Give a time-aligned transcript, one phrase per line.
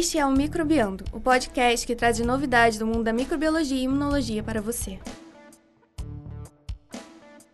[0.00, 4.42] Este é o Microbiando, o podcast que traz novidades do mundo da microbiologia e imunologia
[4.42, 4.98] para você.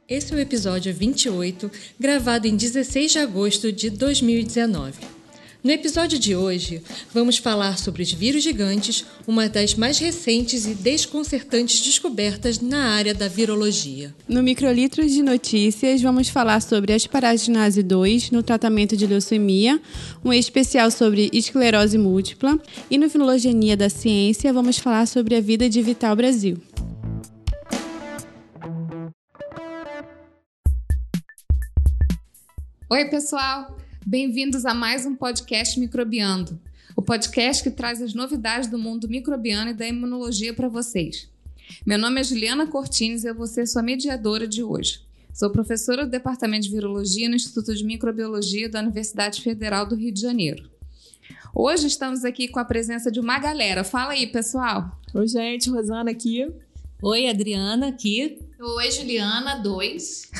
[0.09, 5.16] Esse é o episódio 28, gravado em 16 de agosto de 2019.
[5.67, 6.81] No episódio de hoje,
[7.13, 13.13] vamos falar sobre os vírus gigantes, uma das mais recentes e desconcertantes descobertas na área
[13.13, 14.15] da virologia.
[14.29, 19.83] No Microlitros de Notícias, vamos falar sobre asparaginase 2 no tratamento de leucemia,
[20.25, 25.69] um especial sobre esclerose múltipla, e no Filogenia da Ciência, vamos falar sobre a vida
[25.69, 26.59] de Vital Brasil.
[32.89, 33.86] Oi, pessoal!
[34.09, 36.61] Bem-vindos a mais um podcast Microbiando,
[36.95, 41.29] o podcast que traz as novidades do mundo microbiano e da imunologia para vocês.
[41.85, 45.01] Meu nome é Juliana Cortines e eu vou ser sua mediadora de hoje.
[45.35, 50.13] Sou professora do Departamento de Virologia no Instituto de Microbiologia da Universidade Federal do Rio
[50.13, 50.71] de Janeiro.
[51.53, 53.83] Hoje estamos aqui com a presença de uma galera.
[53.83, 55.01] Fala aí, pessoal.
[55.15, 56.49] Oi, gente, Rosana aqui.
[57.03, 58.39] Oi, Adriana aqui.
[58.61, 60.31] Oi, Juliana, dois.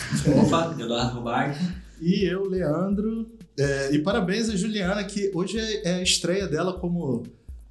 [0.41, 1.59] Opa, Eduardo Robarco.
[2.01, 3.29] E eu, Leandro.
[3.59, 7.25] É, e parabéns a Juliana, que hoje é, é a estreia dela como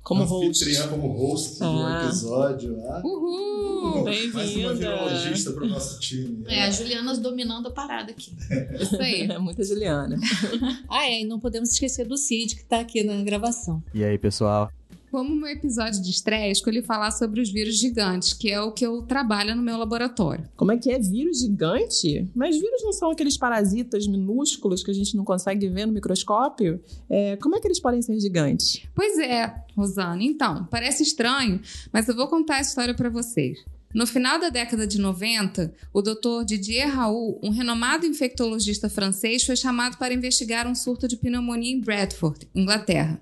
[0.06, 0.88] como host.
[0.88, 1.68] como host ah.
[1.68, 2.80] do episódio.
[2.88, 4.04] Ah, Uhul!
[4.04, 4.38] Bem-vinda!
[4.38, 6.44] Mais uma virologista para o nosso time.
[6.48, 8.32] É, a Juliana dominando a parada aqui.
[8.80, 9.24] Isso aí.
[9.24, 10.16] É muita Juliana.
[10.90, 13.84] ah, é, e não podemos esquecer do Cid, que está aqui na gravação.
[13.96, 14.72] E aí, pessoal?
[15.16, 18.86] Como meu episódio de estreia, escolhi falar sobre os vírus gigantes, que é o que
[18.86, 20.44] eu trabalho no meu laboratório.
[20.58, 22.30] Como é que é vírus gigante?
[22.36, 26.84] Mas vírus não são aqueles parasitas minúsculos que a gente não consegue ver no microscópio?
[27.10, 28.86] É, como é que eles podem ser gigantes?
[28.94, 30.22] Pois é, Rosana.
[30.22, 31.62] Então, parece estranho,
[31.94, 33.64] mas eu vou contar a história para vocês.
[33.94, 36.44] No final da década de 90, o Dr.
[36.46, 41.80] Didier Raoult, um renomado infectologista francês, foi chamado para investigar um surto de pneumonia em
[41.80, 43.22] Bradford, Inglaterra.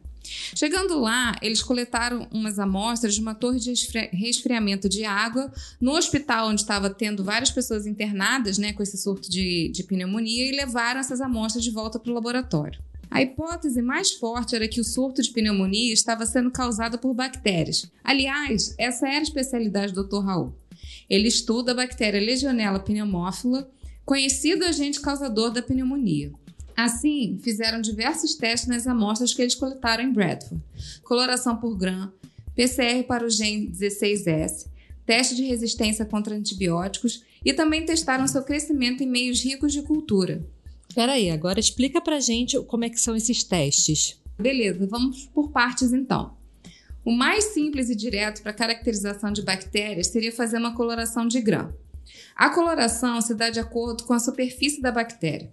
[0.55, 3.73] Chegando lá, eles coletaram umas amostras de uma torre de
[4.11, 9.29] resfriamento de água no hospital onde estava tendo várias pessoas internadas né, com esse surto
[9.29, 12.79] de, de pneumonia e levaram essas amostras de volta para o laboratório.
[13.11, 17.91] A hipótese mais forte era que o surto de pneumonia estava sendo causado por bactérias.
[18.03, 20.25] Aliás, essa era a especialidade do Dr.
[20.25, 20.55] Raul.
[21.07, 23.69] Ele estuda a bactéria Legionella pneumófila,
[24.03, 26.31] conhecido agente causador da pneumonia.
[26.75, 30.61] Assim, fizeram diversos testes nas amostras que eles coletaram em Bradford:
[31.03, 32.11] coloração por gram,
[32.55, 34.67] PCR para o gene 16S,
[35.05, 40.45] teste de resistência contra antibióticos e também testaram seu crescimento em meios ricos de cultura.
[40.95, 44.19] Peraí, agora explica pra gente como é que são esses testes.
[44.39, 46.35] Beleza, vamos por partes então.
[47.05, 51.73] O mais simples e direto para caracterização de bactérias seria fazer uma coloração de grão.
[52.35, 55.51] A coloração se dá de acordo com a superfície da bactéria.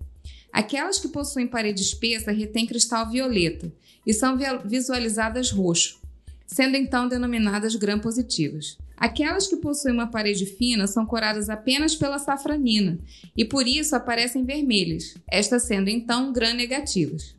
[0.53, 3.73] Aquelas que possuem parede espessa retêm cristal violeta
[4.07, 6.01] e são visualizadas roxo,
[6.47, 8.77] sendo então denominadas gram-positivas.
[8.97, 12.99] Aquelas que possuem uma parede fina são coradas apenas pela safranina
[13.37, 17.35] e por isso aparecem vermelhas, estas sendo então gram-negativas.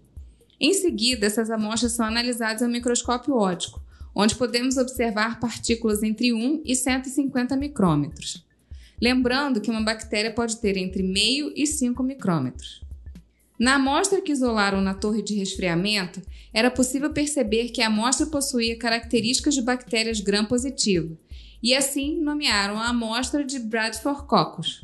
[0.59, 3.81] Em seguida, essas amostras são analisadas ao microscópio óptico,
[4.15, 8.45] onde podemos observar partículas entre 1 e 150 micrômetros.
[9.01, 12.81] Lembrando que uma bactéria pode ter entre meio e 5 micrômetros.
[13.61, 16.19] Na amostra que isolaram na torre de resfriamento,
[16.51, 21.15] era possível perceber que a amostra possuía características de bactérias gram-positivo,
[21.61, 24.83] e assim nomearam a amostra de Bradford coccus.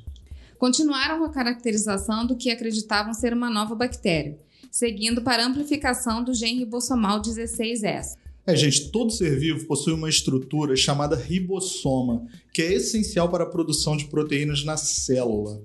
[0.60, 4.38] Continuaram com a caracterização do que acreditavam ser uma nova bactéria,
[4.70, 8.16] seguindo para a amplificação do gene ribossomal 16S.
[8.46, 13.50] É, gente, todo ser vivo possui uma estrutura chamada ribossoma, que é essencial para a
[13.50, 15.64] produção de proteínas na célula.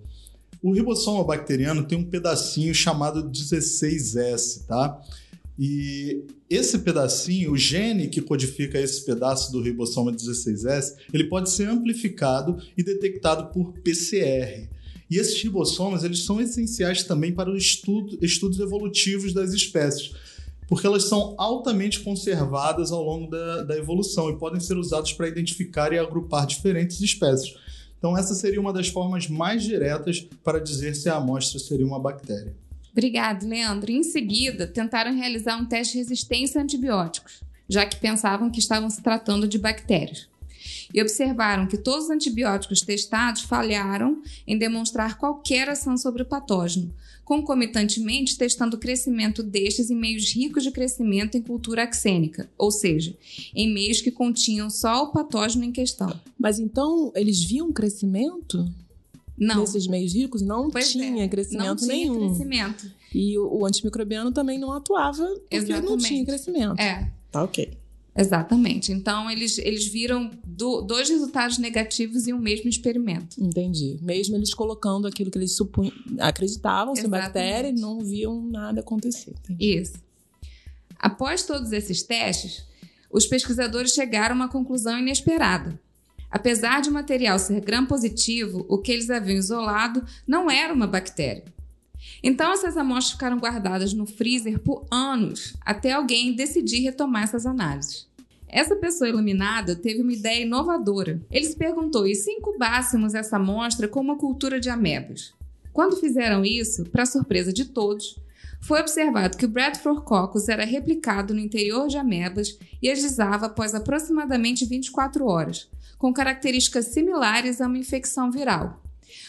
[0.63, 5.03] O ribossoma bacteriano tem um pedacinho chamado 16S, tá?
[5.59, 11.69] E esse pedacinho, o gene que codifica esse pedaço do ribossoma 16S, ele pode ser
[11.69, 14.69] amplificado e detectado por PCR.
[15.11, 20.13] E esses ribossomas, eles são essenciais também para os estudo, estudos evolutivos das espécies,
[20.67, 25.29] porque elas são altamente conservadas ao longo da, da evolução e podem ser usados para
[25.29, 27.53] identificar e agrupar diferentes espécies.
[28.03, 32.01] Então, essa seria uma das formas mais diretas para dizer se a amostra seria uma
[32.01, 32.53] bactéria.
[32.91, 33.93] Obrigado, Leandro.
[33.93, 38.91] Em seguida, tentaram realizar um teste de resistência a antibióticos, já que pensavam que estavam
[38.91, 40.29] se tratando de bactérias.
[40.93, 46.93] E observaram que todos os antibióticos testados falharam em demonstrar qualquer ação sobre o patógeno,
[47.33, 53.17] concomitantemente testando o crescimento destes em meios ricos de crescimento em cultura axênica, ou seja,
[53.55, 56.15] em meios que continham só o patógeno em questão.
[56.39, 58.71] Mas então eles viam crescimento?
[59.39, 59.61] Não.
[59.61, 62.29] Nesses meios ricos não pois tinha é, crescimento não tinha nenhum.
[62.29, 62.93] crescimento.
[63.15, 65.89] E o, o, antimicrobiano também não atuava porque Exatamente.
[65.89, 66.79] não tinha crescimento.
[66.79, 67.11] É.
[67.31, 67.73] Tá ok.
[68.15, 68.93] Exatamente.
[68.93, 73.43] Então, eles, eles viram do- dois resultados negativos em um mesmo experimento.
[73.43, 73.99] Entendi.
[74.03, 75.91] Mesmo eles colocando aquilo que eles supun...
[76.19, 79.35] acreditavam ser bactéria, não viam nada acontecer.
[79.45, 79.79] Entendi.
[79.79, 79.95] Isso.
[80.99, 82.65] Após todos esses testes,
[83.11, 85.81] os pesquisadores chegaram a uma conclusão inesperada.
[86.31, 91.45] Apesar de o material ser gram-positivo, o que eles haviam isolado não era uma bactéria.
[92.23, 98.07] Então, essas amostras ficaram guardadas no freezer por anos, até alguém decidir retomar essas análises.
[98.49, 101.21] Essa pessoa iluminada teve uma ideia inovadora.
[101.31, 105.33] Ele se perguntou: e se incubássemos essa amostra com uma cultura de amebas?
[105.73, 108.21] Quando fizeram isso, para surpresa de todos,
[108.61, 113.75] foi observado que o Bradford coccus era replicado no interior de amebas e agizava após
[113.75, 118.81] aproximadamente 24 horas, com características similares a uma infecção viral.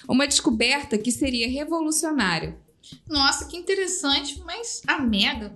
[0.08, 2.58] Uma descoberta que seria revolucionária.
[3.08, 5.54] Nossa, que interessante, mas ameba?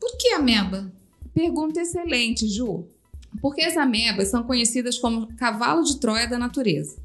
[0.00, 0.92] Por que ameba?
[1.34, 2.86] Pergunta excelente, Ju.
[3.40, 6.96] Porque as amebas são conhecidas como cavalo de Troia da natureza.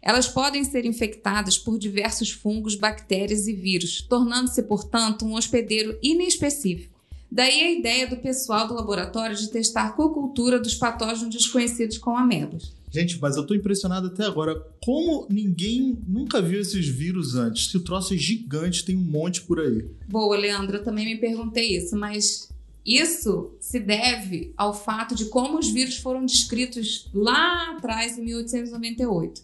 [0.00, 6.94] Elas podem ser infectadas por diversos fungos, bactérias e vírus, tornando-se, portanto, um hospedeiro inespecífico.
[7.30, 12.72] Daí a ideia do pessoal do laboratório de testar cocultura dos patógenos desconhecidos com amebas.
[12.94, 14.54] Gente, mas eu tô impressionado até agora.
[14.80, 17.68] Como ninguém nunca viu esses vírus antes?
[17.68, 19.84] Se o troço é gigante, tem um monte por aí.
[20.08, 22.48] Boa, Leandro, eu também me perguntei isso, mas
[22.86, 29.42] isso se deve ao fato de como os vírus foram descritos lá atrás, em 1898.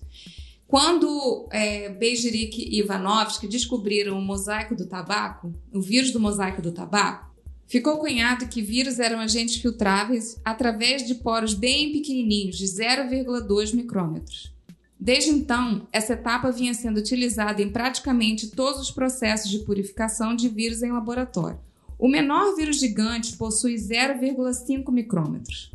[0.69, 6.71] Quando é, Beijeric e Ivanovsky descobriram o mosaico do tabaco, o vírus do mosaico do
[6.71, 7.30] tabaco,
[7.71, 14.53] ficou cunhado que vírus eram agentes filtráveis através de poros bem pequenininhos, de 0,2 micrômetros.
[14.99, 20.49] Desde então, essa etapa vinha sendo utilizada em praticamente todos os processos de purificação de
[20.49, 21.61] vírus em laboratório.
[21.97, 25.71] O menor vírus gigante possui 0,5 micrômetros.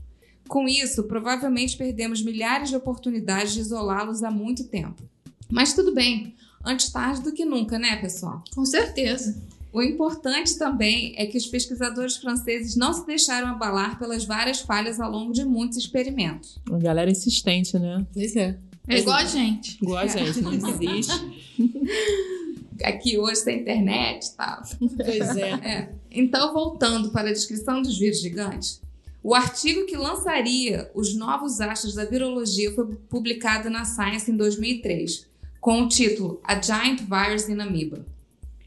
[0.49, 5.01] Com isso, provavelmente perdemos milhares de oportunidades de isolá-los há muito tempo.
[5.49, 8.43] Mas tudo bem, antes tarde do que nunca, né, pessoal?
[8.53, 9.41] Com certeza.
[9.75, 15.01] O importante também é que os pesquisadores franceses não se deixaram abalar pelas várias falhas
[15.01, 16.57] ao longo de muitos experimentos.
[16.69, 18.07] Uma galera insistente, né?
[18.13, 18.57] Pois é.
[18.87, 19.77] É igual a gente.
[19.83, 21.11] Igual a gente, não existe.
[22.85, 24.61] Aqui hoje tem internet e tal.
[24.79, 25.49] Pois é.
[25.49, 25.89] É.
[26.09, 28.81] Então, voltando para a descrição dos vírus gigantes,
[29.21, 35.27] o artigo que lançaria os novos astros da virologia foi publicado na Science em 2003,
[35.59, 38.14] com o título A Giant Virus in Amoeba.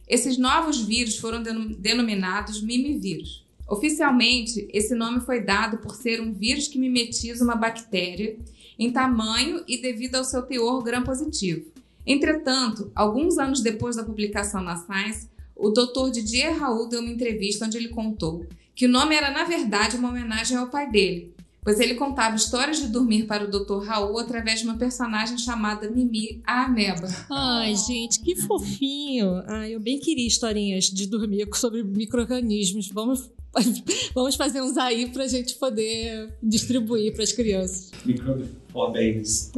[0.09, 3.45] Esses novos vírus foram denom- denominados mimivírus.
[3.69, 8.39] Oficialmente, esse nome foi dado por ser um vírus que mimetiza uma bactéria
[8.79, 11.71] em tamanho e devido ao seu teor gram-positivo.
[12.07, 16.11] Entretanto, alguns anos depois da publicação na Science, o Dr.
[16.11, 20.09] Didier Raoult deu uma entrevista onde ele contou que o nome era, na verdade, uma
[20.09, 23.85] homenagem ao pai dele, pois ele contava histórias de dormir para o Dr.
[23.85, 27.09] Raoult através de uma personagem chamada Mimi a Ameba.
[27.31, 29.43] Ai, gente, que fofinho.
[29.47, 32.89] Ai, eu bem queria historinhas de dormir sobre micro-organismos.
[32.89, 33.31] Vamos,
[34.15, 37.91] vamos fazer uns aí pra gente poder distribuir para as crianças.
[38.05, 39.51] Microbe for babies.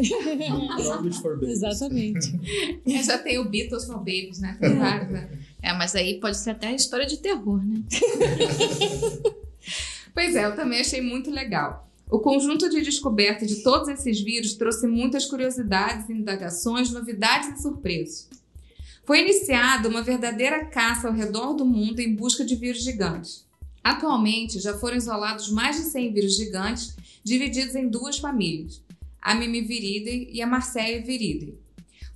[1.20, 1.50] For babies.
[1.50, 2.80] Exatamente.
[2.86, 4.56] É, já tem o Beatles for Babies, né?
[4.60, 5.28] Né?
[5.62, 7.82] É, mas aí pode ser até história de terror, né?
[10.12, 11.89] Pois é, eu também achei muito legal.
[12.10, 18.28] O conjunto de descoberta de todos esses vírus trouxe muitas curiosidades, indagações, novidades e surpresas.
[19.04, 23.46] Foi iniciada uma verdadeira caça ao redor do mundo em busca de vírus gigantes.
[23.82, 28.82] Atualmente, já foram isolados mais de 100 vírus gigantes, divididos em duas famílias,
[29.22, 31.54] a Mimiviridae e a Marseille viridae.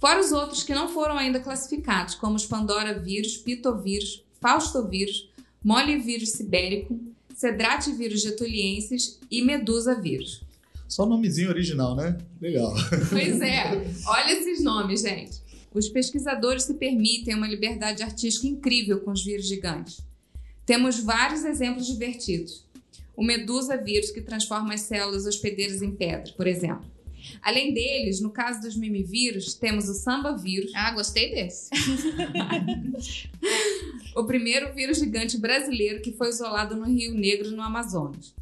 [0.00, 5.30] Fora os outros que não foram ainda classificados, como os Pandora vírus, Pitovírus, Faustovírus,
[5.62, 10.42] Molivírus sibérico, Cedrativírus getuliensis e Medusa vírus.
[10.88, 12.16] Só nomezinho original, né?
[12.40, 12.72] Legal.
[13.10, 15.42] Pois é, olha esses nomes, gente.
[15.74, 20.00] Os pesquisadores se permitem uma liberdade artística incrível com os vírus gigantes.
[20.64, 22.64] Temos vários exemplos divertidos.
[23.16, 26.93] O Medusa vírus, que transforma as células hospedeiras em pedra, por exemplo.
[27.42, 31.70] Além deles, no caso dos mimivírus, temos o samba vírus, Ah, gostei desse.
[34.14, 38.34] o primeiro vírus gigante brasileiro que foi isolado no Rio Negro, no Amazonas.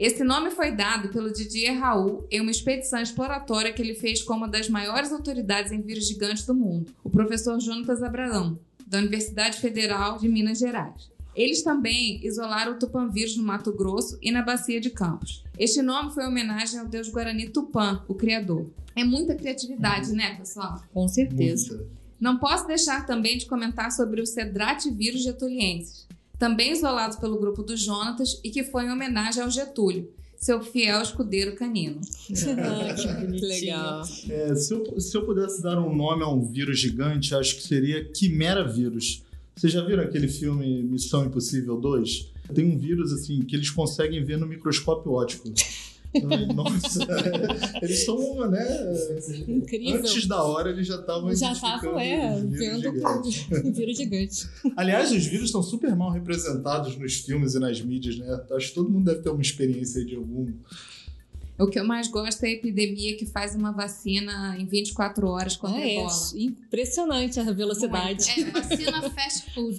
[0.00, 4.34] Esse nome foi dado pelo Didier Raul em uma expedição exploratória que ele fez com
[4.34, 9.60] uma das maiores autoridades em vírus gigantes do mundo, o professor Jonatas Abraão, da Universidade
[9.60, 11.10] Federal de Minas Gerais.
[11.40, 15.42] Eles também isolaram o tupã-vírus no Mato Grosso e na Bacia de Campos.
[15.58, 18.68] Este nome foi em homenagem ao deus Guarani Tupã, o criador.
[18.94, 20.82] É muita criatividade, né, pessoal?
[20.92, 21.78] Com certeza.
[21.78, 21.90] Muita.
[22.20, 26.06] Não posso deixar também de comentar sobre o Cedrativírus getuliensis,
[26.38, 31.00] também isolado pelo grupo dos Jonatas e que foi em homenagem ao Getúlio, seu fiel
[31.00, 32.02] escudeiro canino.
[32.58, 33.40] Ah, que.
[33.40, 34.02] Legal.
[34.28, 37.62] É, se, eu, se eu pudesse dar um nome a um vírus gigante, acho que
[37.62, 39.22] seria Quimera Vírus.
[39.56, 42.32] Vocês já viram aquele filme Missão Impossível 2?
[42.54, 45.52] Tem um vírus assim que eles conseguem ver no microscópio óptico.
[46.56, 47.06] Nossa,
[47.80, 48.66] eles são, né?
[49.46, 50.00] Incrível.
[50.00, 53.46] Antes da hora eles já estavam Já estavam, é, vírus vendo gigantes.
[53.64, 54.48] o vírus gigante.
[54.76, 58.40] Aliás, os vírus estão super mal representados nos filmes e nas mídias, né?
[58.50, 60.52] Acho que todo mundo deve ter uma experiência de algum.
[61.60, 65.56] O que eu mais gosto é a epidemia que faz uma vacina em 24 horas
[65.56, 66.12] contra Ah, a é ebola.
[66.36, 68.30] impressionante a velocidade.
[68.30, 69.78] É, vacina fast food.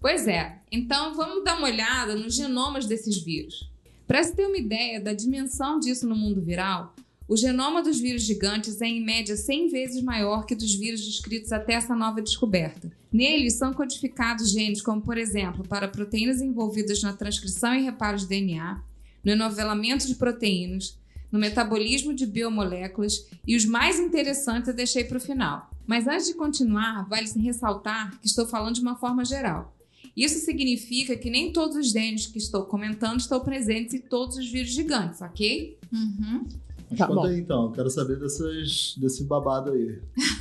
[0.00, 0.58] Pois é.
[0.70, 3.68] Então vamos dar uma olhada nos genomas desses vírus.
[4.06, 6.94] Para se ter uma ideia da dimensão disso no mundo viral,
[7.28, 11.50] o genoma dos vírus gigantes é em média 100 vezes maior que dos vírus descritos
[11.50, 12.90] até essa nova descoberta.
[13.12, 18.26] Neles são codificados genes como, por exemplo, para proteínas envolvidas na transcrição e reparo de
[18.26, 18.80] DNA,
[19.24, 20.96] no enovelamento de proteínas,
[21.32, 25.68] no metabolismo de biomoléculas e os mais interessantes eu deixei para o final.
[25.84, 29.76] Mas antes de continuar, vale ressaltar que estou falando de uma forma geral.
[30.16, 34.48] Isso significa que nem todos os genes que estou comentando estão presentes em todos os
[34.48, 35.76] vírus gigantes, ok?
[35.92, 36.46] Uhum.
[36.88, 37.26] Mas Tá conta bom.
[37.26, 39.98] aí então, quero saber dessas, desse babado aí.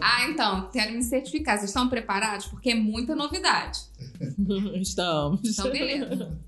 [0.00, 1.58] Ah, então, quero me certificar.
[1.58, 2.46] Vocês estão preparados?
[2.46, 3.80] Porque é muita novidade.
[4.80, 5.40] Estamos.
[5.44, 6.38] Então, beleza.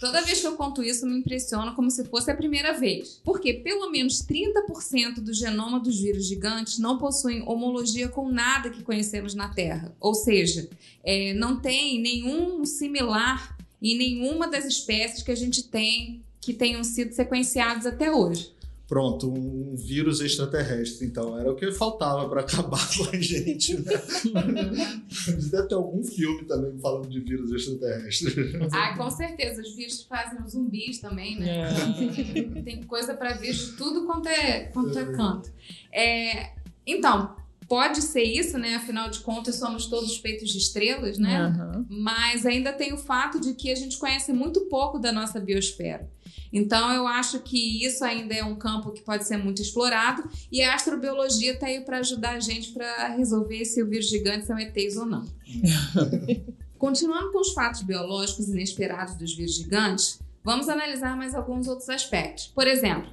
[0.00, 3.20] Toda vez que eu conto isso, me impressiona como se fosse a primeira vez.
[3.24, 8.82] Porque pelo menos 30% do genoma dos vírus gigantes não possuem homologia com nada que
[8.82, 9.94] conhecemos na Terra.
[9.98, 10.68] Ou seja,
[11.02, 16.82] é, não tem nenhum similar em nenhuma das espécies que a gente tem que tenham
[16.84, 18.52] sido sequenciados até hoje.
[18.88, 21.38] Pronto, um vírus extraterrestre, então.
[21.38, 23.92] Era o que faltava para acabar com a gente, né?
[25.50, 28.58] Deve ter algum filme também falando de vírus extraterrestre.
[28.72, 29.60] Ah, com certeza.
[29.60, 31.68] Os vírus fazem os zumbis também, né?
[31.98, 35.52] Tem, tem coisa para vírus de tudo quanto é, quanto é canto.
[35.92, 36.52] É,
[36.86, 37.36] então,
[37.68, 38.76] pode ser isso, né?
[38.76, 41.38] Afinal de contas, somos todos feitos de estrelas, né?
[41.38, 41.86] Aham.
[41.88, 46.10] Mas ainda tem o fato de que a gente conhece muito pouco da nossa biosfera.
[46.50, 50.62] Então, eu acho que isso ainda é um campo que pode ser muito explorado e
[50.62, 54.58] a astrobiologia está aí para ajudar a gente para resolver se o vírus gigante são
[54.58, 55.26] ETs ou não.
[56.78, 62.46] Continuando com os fatos biológicos inesperados dos vírus gigantes, vamos analisar mais alguns outros aspectos.
[62.46, 63.10] Por exemplo,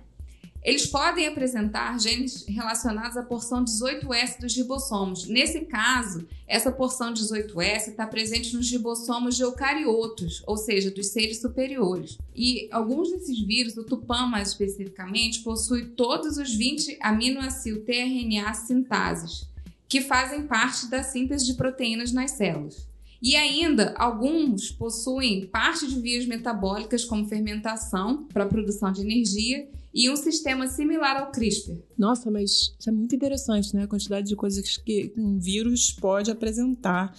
[0.65, 5.27] eles podem apresentar genes relacionados à porção 18S dos ribossomos.
[5.27, 11.39] Nesse caso, essa porção 18S está presente nos ribossomos de eucariotos, ou seja, dos seres
[11.39, 12.17] superiores.
[12.35, 19.47] E alguns desses vírus, o Tupã mais especificamente, possui todos os 20 aminoácido tRNA sintases,
[19.87, 22.87] que fazem parte da síntese de proteínas nas células.
[23.21, 29.67] E ainda, alguns possuem parte de vias metabólicas, como fermentação para a produção de energia,
[29.95, 31.77] e um sistema similar ao CRISPR.
[31.97, 33.83] Nossa, mas isso é muito interessante, né?
[33.83, 37.15] A quantidade de coisas que um vírus pode apresentar.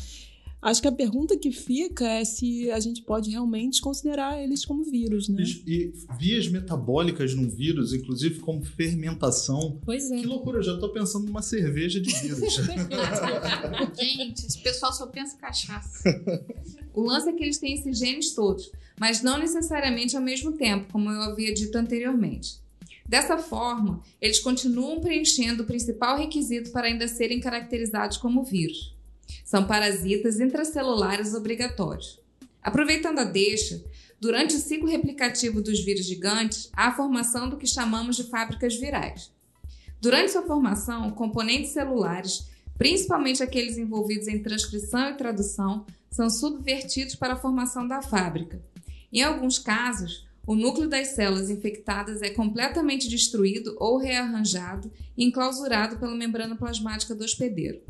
[0.60, 4.84] Acho que a pergunta que fica é se a gente pode realmente considerar eles como
[4.84, 5.42] vírus, né?
[5.66, 9.80] E, vias metabólicas num vírus, inclusive como fermentação.
[9.82, 10.18] Pois é.
[10.18, 12.56] Que loucura, eu já tô pensando numa cerveja de vírus.
[13.98, 16.22] Gente, esse pessoal só pensa em cachaça.
[16.92, 20.92] O lance é que eles têm esses genes todos, mas não necessariamente ao mesmo tempo,
[20.92, 22.65] como eu havia dito anteriormente.
[23.08, 28.96] Dessa forma, eles continuam preenchendo o principal requisito para ainda serem caracterizados como vírus.
[29.44, 32.20] São parasitas intracelulares obrigatórios.
[32.62, 33.84] Aproveitando a deixa,
[34.20, 38.74] durante o ciclo replicativo dos vírus gigantes, há a formação do que chamamos de fábricas
[38.76, 39.30] virais.
[40.00, 47.34] Durante sua formação, componentes celulares, principalmente aqueles envolvidos em transcrição e tradução, são subvertidos para
[47.34, 48.60] a formação da fábrica.
[49.12, 55.98] Em alguns casos, o núcleo das células infectadas é completamente destruído ou rearranjado e enclausurado
[55.98, 57.80] pela membrana plasmática do hospedeiro.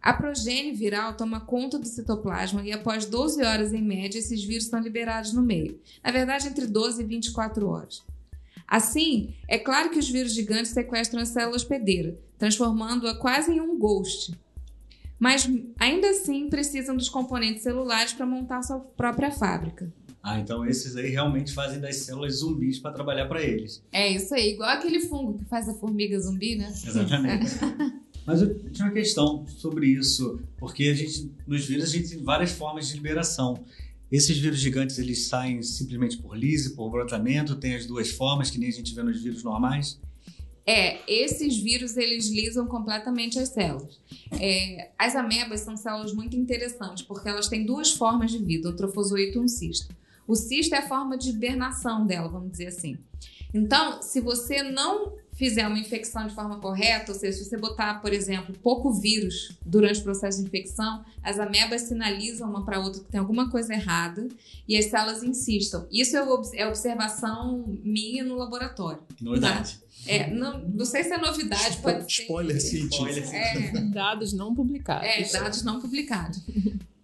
[0.00, 4.66] A progênie viral toma conta do citoplasma e após 12 horas em média, esses vírus
[4.66, 5.78] são liberados no meio.
[6.02, 8.02] Na verdade, entre 12 e 24 horas.
[8.66, 13.76] Assim, é claro que os vírus gigantes sequestram a célula hospedeira, transformando-a quase em um
[13.78, 14.32] ghost.
[15.18, 15.46] Mas
[15.78, 19.92] ainda assim precisam dos componentes celulares para montar sua própria fábrica.
[20.22, 23.82] Ah, então esses aí realmente fazem das células zumbis para trabalhar para eles.
[23.90, 26.68] É isso aí, igual aquele fungo que faz a formiga zumbi, né?
[26.68, 27.46] Exatamente.
[28.26, 32.22] Mas eu tinha uma questão sobre isso, porque a gente, nos vírus a gente tem
[32.22, 33.64] várias formas de liberação.
[34.12, 38.58] Esses vírus gigantes, eles saem simplesmente por lise, por brotamento, tem as duas formas, que
[38.58, 39.98] nem a gente vê nos vírus normais?
[40.66, 43.98] É, esses vírus eles lisam completamente as células.
[44.38, 48.76] É, as amebas são células muito interessantes porque elas têm duas formas de vida, o
[48.76, 49.94] trofozoito e um cisto.
[50.30, 52.96] O cisto é a forma de hibernação dela, vamos dizer assim.
[53.52, 57.94] Então, se você não fizer uma infecção de forma correta, ou seja, se você botar,
[58.00, 63.02] por exemplo, pouco vírus durante o processo de infecção, as amebas sinalizam uma para outra
[63.02, 64.28] que tem alguma coisa errada
[64.68, 65.84] e as células insistam.
[65.90, 66.20] Isso é,
[66.54, 69.02] é observação minha no laboratório.
[69.20, 69.78] Novidade.
[69.78, 69.86] Tá?
[70.06, 72.68] É, não, não sei se é novidade, Spo pode spoiler ser.
[72.88, 73.34] científico.
[73.34, 75.08] É, Dados não publicados.
[75.08, 76.40] é, dados não publicados.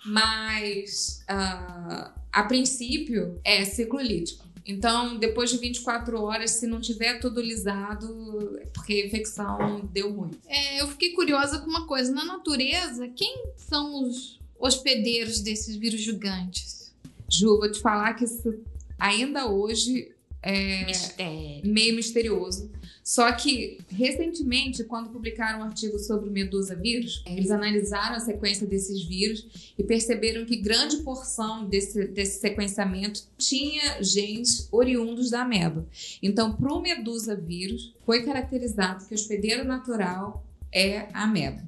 [0.07, 4.47] Mas, ah, a princípio, é ciclo lítico.
[4.67, 10.13] Então, depois de 24 horas, se não tiver tudo lisado, é porque a infecção deu
[10.13, 10.33] ruim.
[10.49, 12.13] É, eu fiquei curiosa com uma coisa.
[12.13, 16.93] Na natureza, quem são os hospedeiros desses vírus gigantes?
[17.31, 18.55] Ju, vou te falar que isso
[18.99, 21.73] ainda hoje é Mistério.
[21.73, 22.71] meio misterioso.
[23.07, 28.67] Só que, recentemente, quando publicaram um artigo sobre o Medusa vírus, eles analisaram a sequência
[28.67, 35.87] desses vírus e perceberam que grande porção desse, desse sequenciamento tinha genes oriundos da ameba.
[36.21, 41.63] Então, para o Medusa vírus, foi caracterizado que o hospedeiro natural é a ameba.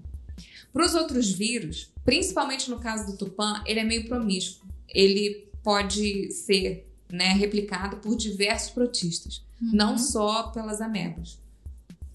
[0.73, 4.69] Para os outros vírus, principalmente no caso do Tupã, ele é meio promíscuo.
[4.89, 11.39] Ele pode ser né, replicado por diversos protistas, não só pelas amebas.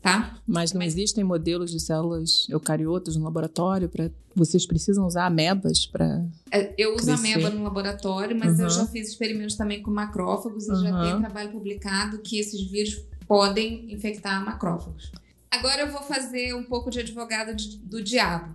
[0.01, 0.38] Tá?
[0.45, 6.25] Mas não existem modelos de células eucariotas no laboratório para vocês precisam usar amebas para
[6.51, 7.35] É, Eu uso Crescer.
[7.35, 8.69] ameba no laboratório, mas eu Uhum.
[8.71, 11.12] já fiz experimentos também com macrófagos e já Uhum.
[11.12, 15.09] tem trabalho publicado que esses vírus podem infectar macrófagos.
[15.50, 18.53] Agora eu vou fazer um pouco de advogado de- do diabo.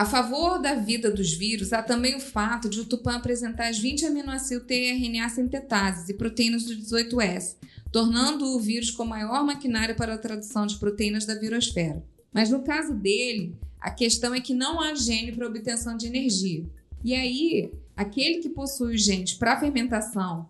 [0.00, 3.78] A favor da vida dos vírus, há também o fato de o Tupã apresentar as
[3.78, 7.56] 20 aminoácidos tRNA sintetases e proteínas do 18S,
[7.92, 12.02] tornando o vírus com maior maquinário para a tradução de proteínas da virosfera.
[12.32, 16.64] Mas no caso dele, a questão é que não há gene para obtenção de energia.
[17.04, 20.46] E aí, aquele que possui os genes para fermentação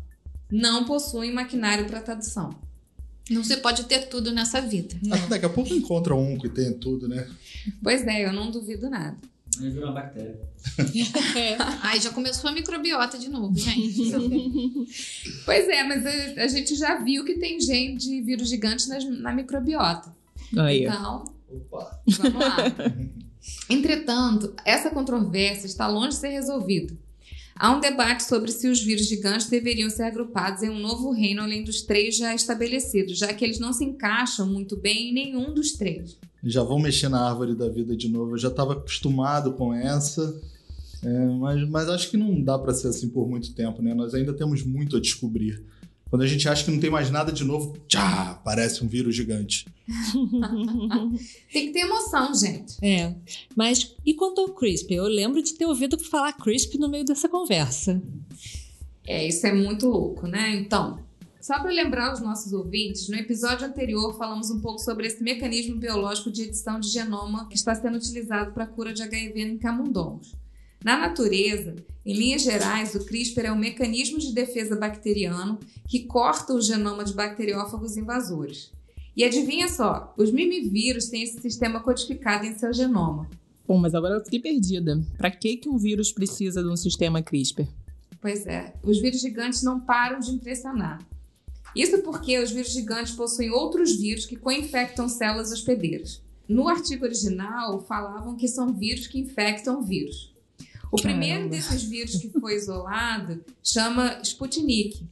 [0.49, 2.51] não possui maquinário para tradução.
[3.29, 4.95] Não se pode ter tudo nessa vida.
[5.29, 7.29] Daqui a pouco encontra um que tem tudo, né?
[7.83, 9.17] Pois é, eu não duvido nada.
[9.59, 10.39] Aí virou uma bactéria.
[11.83, 14.13] Ai, já começou a microbiota de novo, gente.
[15.45, 19.05] Pois é, mas a, a gente já viu que tem gene de vírus gigante nas-
[19.21, 20.15] na microbiota.
[20.57, 20.85] aí.
[20.85, 22.01] Então, Opa.
[22.07, 22.57] Vamos lá.
[23.69, 26.97] Entretanto, essa controvérsia está longe de ser resolvida.
[27.57, 31.43] Há um debate sobre se os vírus gigantes deveriam ser agrupados em um novo reino
[31.43, 35.53] além dos três já estabelecidos, já que eles não se encaixam muito bem em nenhum
[35.53, 36.17] dos três.
[36.43, 38.33] Já vão mexer na árvore da vida de novo.
[38.33, 40.41] Eu já estava acostumado com essa.
[41.03, 43.95] é, mas, mas acho que não dá para ser assim por muito tempo, né?
[43.95, 45.63] Nós ainda temos muito a descobrir.
[46.11, 49.15] Quando a gente acha que não tem mais nada de novo, tchá, aparece um vírus
[49.15, 49.65] gigante.
[51.53, 52.85] Tem que ter emoção, gente.
[52.85, 53.15] É.
[53.55, 54.93] Mas e quanto ao CRISP?
[54.93, 58.03] Eu lembro de ter ouvido falar CRISP no meio dessa conversa.
[59.07, 60.57] É, isso é muito louco, né?
[60.57, 60.99] Então,
[61.41, 65.77] só para lembrar os nossos ouvintes, no episódio anterior falamos um pouco sobre esse mecanismo
[65.77, 69.59] biológico de edição de genoma que está sendo utilizado para a cura de HIV em
[69.59, 70.35] camundongos.
[70.85, 76.55] Na natureza, em linhas gerais, o CRISPR é um mecanismo de defesa bacteriano que corta
[76.55, 78.73] o genoma de bacteriófagos invasores.
[79.17, 83.29] E adivinha só, os mimivírus têm esse sistema codificado em seu genoma.
[83.67, 85.01] Bom, mas agora eu fiquei perdida.
[85.17, 87.69] Para que que um vírus precisa de um sistema CRISPR?
[88.21, 90.99] Pois é, os vírus gigantes não param de impressionar.
[91.75, 96.23] Isso porque os vírus gigantes possuem outros vírus que co-infectam células hospedeiras.
[96.49, 100.35] No artigo original, falavam que são vírus que infectam vírus.
[100.91, 101.57] O primeiro Caramba.
[101.57, 105.07] desses vírus que foi isolado chama Sputnik.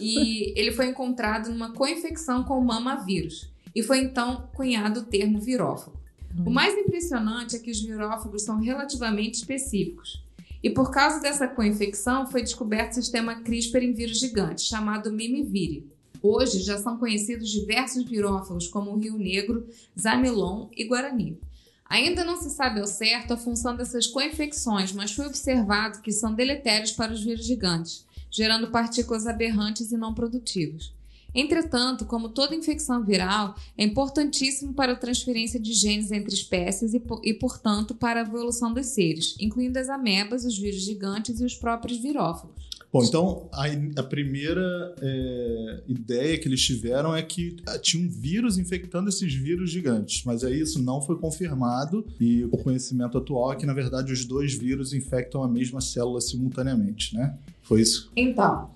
[0.00, 3.48] E ele foi encontrado numa co-infecção com o mamavírus.
[3.72, 5.96] E foi então cunhado o termo virófago.
[6.44, 10.24] O mais impressionante é que os virófagos são relativamente específicos.
[10.62, 15.88] E por causa dessa co-infecção, foi descoberto o sistema CRISPR em vírus gigantes, chamado Mimiviri.
[16.22, 19.66] Hoje já são conhecidos diversos virófagos, como o Rio Negro,
[19.98, 21.38] Zamilon e Guarani.
[21.90, 26.34] Ainda não se sabe ao certo a função dessas co-infecções, mas foi observado que são
[26.34, 30.92] deletérios para os vírus gigantes, gerando partículas aberrantes e não produtivas.
[31.34, 37.02] Entretanto, como toda infecção viral, é importantíssimo para a transferência de genes entre espécies e,
[37.22, 41.54] e, portanto, para a evolução dos seres, incluindo as amebas, os vírus gigantes e os
[41.54, 42.69] próprios virófagos.
[42.92, 43.66] Bom, então a,
[44.00, 49.32] a primeira é, ideia que eles tiveram é que ah, tinha um vírus infectando esses
[49.32, 53.72] vírus gigantes, mas aí isso não foi confirmado e o conhecimento atual é que na
[53.72, 57.38] verdade os dois vírus infectam a mesma célula simultaneamente, né?
[57.62, 58.10] Foi isso.
[58.16, 58.74] Então,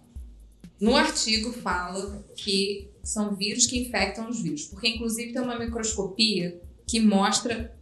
[0.80, 4.64] no artigo fala que são vírus que infectam os vírus.
[4.66, 7.74] Porque, inclusive, tem uma microscopia que mostra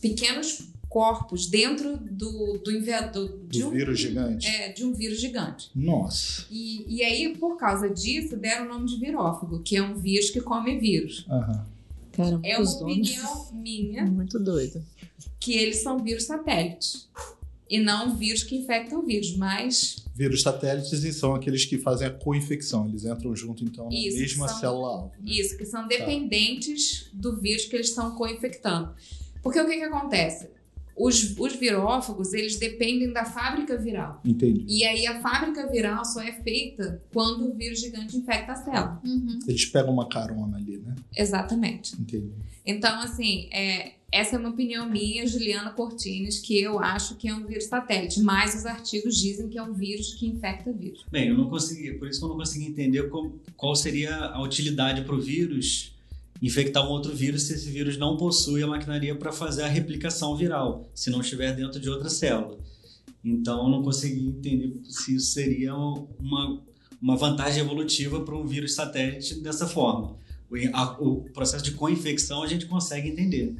[0.00, 0.68] pequenos
[1.00, 2.72] corpos dentro do, do,
[3.12, 4.46] do- de Do um vírus gigante.
[4.46, 5.70] É, de um vírus gigante.
[5.74, 6.46] Nossa.
[6.50, 10.30] E, e aí, por causa disso, deram o nome de virófago, que é um vírus
[10.30, 11.26] que come vírus.
[11.28, 11.66] Aham.
[12.12, 14.82] Cara, É uma opinião minha Muito doido.
[15.38, 17.06] que eles são vírus satélites.
[17.68, 22.10] E não vírus que infectam vírus, mas Vírus satélites e são aqueles que fazem a
[22.10, 22.86] co-infecção.
[22.88, 25.12] Eles entram junto, então, na Isso, mesma são- célula-alvo.
[25.20, 25.30] né?
[25.30, 28.94] Isso, que são dependentes do vírus que eles estão co-infectando.
[29.42, 30.55] Porque o que, que acontece?
[30.96, 34.20] Os, os virófagos, eles dependem da fábrica viral.
[34.24, 34.64] Entendi.
[34.66, 39.00] E aí a fábrica viral só é feita quando o vírus gigante infecta a célula.
[39.04, 39.38] Uhum.
[39.46, 40.94] Eles pegam uma carona ali, né?
[41.14, 41.94] Exatamente.
[42.00, 42.32] Entendi.
[42.64, 47.34] Então, assim, é, essa é uma opinião minha, Juliana Cortines, que eu acho que é
[47.34, 51.04] um vírus satélite, mas os artigos dizem que é um vírus que infecta vírus.
[51.10, 54.40] Bem, eu não consegui, por isso que eu não consegui entender como- qual seria a
[54.42, 55.94] utilidade para o vírus
[56.42, 60.36] infectar um outro vírus se esse vírus não possui a maquinaria para fazer a replicação
[60.36, 62.58] viral, se não estiver dentro de outra célula.
[63.24, 66.62] Então, não consegui entender se isso seria uma,
[67.02, 70.16] uma vantagem evolutiva para um vírus satélite dessa forma.
[70.50, 73.56] O, a- o processo de co-infecção a gente consegue entender.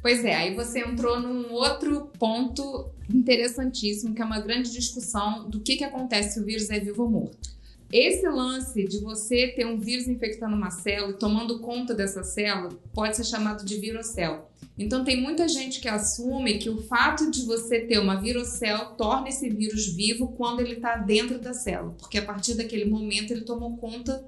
[0.00, 5.58] Pois é, aí você entrou num outro ponto interessantíssimo, que é uma grande discussão do
[5.58, 7.55] que, que acontece se o vírus é vivo ou morto.
[7.92, 12.70] Esse lance de você ter um vírus infectando uma célula e tomando conta dessa célula
[12.92, 14.50] pode ser chamado de virocel.
[14.78, 19.28] Então tem muita gente que assume que o fato de você ter uma virocel torna
[19.28, 23.42] esse vírus vivo quando ele está dentro da célula, porque a partir daquele momento ele
[23.42, 24.26] tomou conta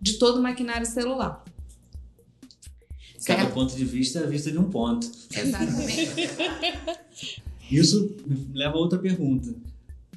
[0.00, 1.44] de todo o maquinário celular.
[3.26, 3.52] Cada Certo?
[3.54, 5.10] ponto de vista é a vista de um ponto.
[5.36, 6.30] Exatamente.
[7.70, 9.54] Isso me leva a outra pergunta.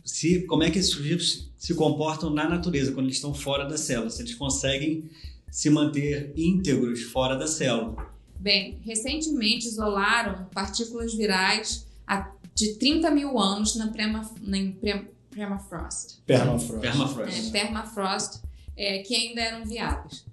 [0.05, 3.77] Se, como é que esses vírus se comportam na natureza quando eles estão fora da
[3.77, 4.09] célula?
[4.09, 5.09] Se eles conseguem
[5.49, 8.13] se manter íntegros fora da célula?
[8.37, 11.87] Bem, recentemente isolaram partículas virais
[12.53, 14.57] de 30 mil anos na, prema, na
[15.31, 16.19] permafrost.
[16.25, 16.81] Permafrost.
[16.81, 17.47] Permafrost.
[17.47, 18.41] É, permafrost,
[18.75, 20.25] é, que ainda eram viáveis.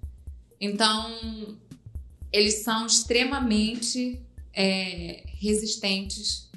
[0.60, 1.46] Então,
[2.32, 4.20] eles são extremamente
[4.52, 6.50] é, resistentes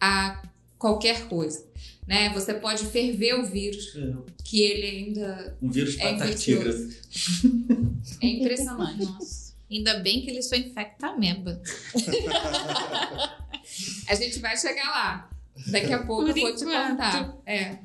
[0.00, 0.42] a
[0.78, 1.73] qualquer coisa.
[2.06, 2.28] Né?
[2.34, 3.96] Você pode ferver o vírus,
[4.44, 6.70] que ele ainda Um vírus É para tigra.
[8.20, 9.04] é impressionante.
[9.04, 9.54] Nossa.
[9.70, 11.60] Ainda bem que ele só infecta a ameba.
[14.08, 15.30] A gente vai chegar lá.
[15.68, 17.36] Daqui a pouco Por eu vou te contar.
[17.46, 17.78] É.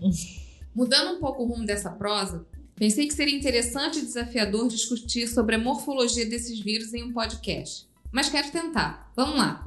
[0.75, 5.55] Mudando um pouco o rumo dessa prosa, pensei que seria interessante e desafiador discutir sobre
[5.55, 7.87] a morfologia desses vírus em um podcast.
[8.11, 9.11] Mas quero tentar.
[9.15, 9.63] Vamos lá.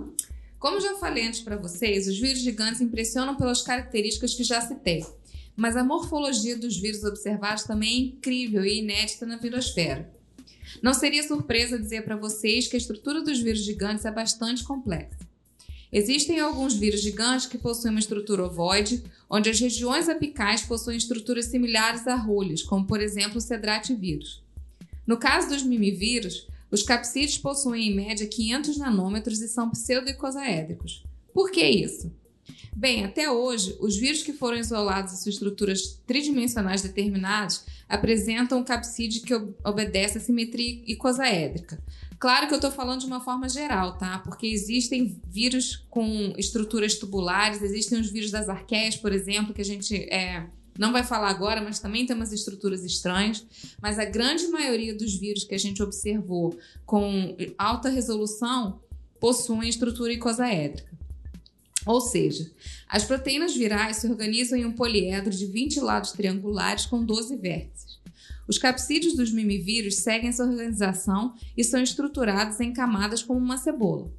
[0.63, 5.05] Como já falei antes para vocês, os vírus gigantes impressionam pelas características que já citei.
[5.57, 10.09] Mas a morfologia dos vírus observados também é incrível e inédita na virosfera.
[10.81, 15.19] Não seria surpresa dizer para vocês que a estrutura dos vírus gigantes é bastante complexa.
[15.93, 21.47] Existem alguns vírus gigantes que possuem uma estrutura ovoide, onde as regiões apicais possuem estruturas
[21.47, 24.41] similares a rolhas, como por exemplo o cedrate vírus.
[25.05, 31.05] No caso dos mimivírus, os capsídeos possuem em média 500 nanômetros e são pseudoicosaédricos.
[31.33, 32.11] Por que isso?
[32.75, 38.65] Bem, até hoje, os vírus que foram isolados em suas estruturas tridimensionais determinadas apresentam um
[38.65, 41.83] capsídeo que ob- obedece à simetria icosaédrica.
[42.19, 44.21] Claro que eu estou falando de uma forma geral, tá?
[44.21, 49.65] Porque existem vírus com estruturas tubulares, existem os vírus das arqueias, por exemplo, que a
[49.65, 50.47] gente é,
[50.79, 53.45] não vai falar agora, mas também tem umas estruturas estranhas.
[53.81, 58.81] Mas a grande maioria dos vírus que a gente observou com alta resolução
[59.21, 60.91] possuem estrutura icosaédrica.
[61.85, 62.51] Ou seja,
[62.89, 68.01] as proteínas virais se organizam em um poliedro de 20 lados triangulares com 12 vértices.
[68.47, 74.13] Os capsídeos dos mimivírus seguem essa organização e são estruturados em camadas como uma cebola.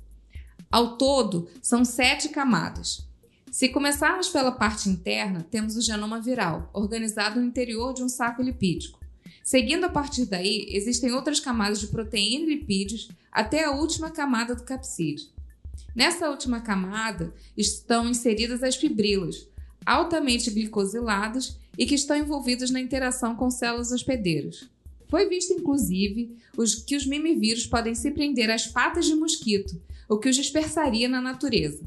[0.71, 3.07] Ao todo, são sete camadas.
[3.53, 8.41] Se começarmos pela parte interna, temos o genoma viral, organizado no interior de um saco
[8.41, 8.99] lipídico.
[9.43, 14.55] Seguindo a partir daí, existem outras camadas de proteína e lipídios até a última camada
[14.55, 15.27] do capsídeo.
[15.95, 19.47] Nessa última camada estão inseridas as fibrilas,
[19.85, 24.67] altamente glicosiladas e que estão envolvidas na interação com células hospedeiras.
[25.07, 30.17] Foi visto, inclusive, os- que os mimivírus podem se prender às patas de mosquito, o
[30.17, 31.83] que os dispersaria na natureza.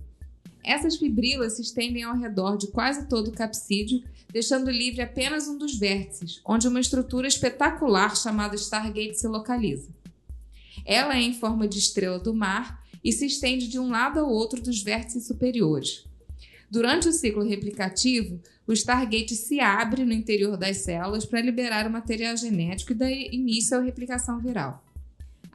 [0.66, 4.02] Essas fibrilas se estendem ao redor de quase todo o capsídeo,
[4.32, 9.88] deixando livre apenas um dos vértices, onde uma estrutura espetacular chamada Stargate se localiza.
[10.84, 14.28] Ela é em forma de estrela do mar e se estende de um lado ao
[14.28, 16.04] outro dos vértices superiores.
[16.68, 21.92] Durante o ciclo replicativo, o Stargate se abre no interior das células para liberar o
[21.92, 24.84] material genético e dar início à replicação viral.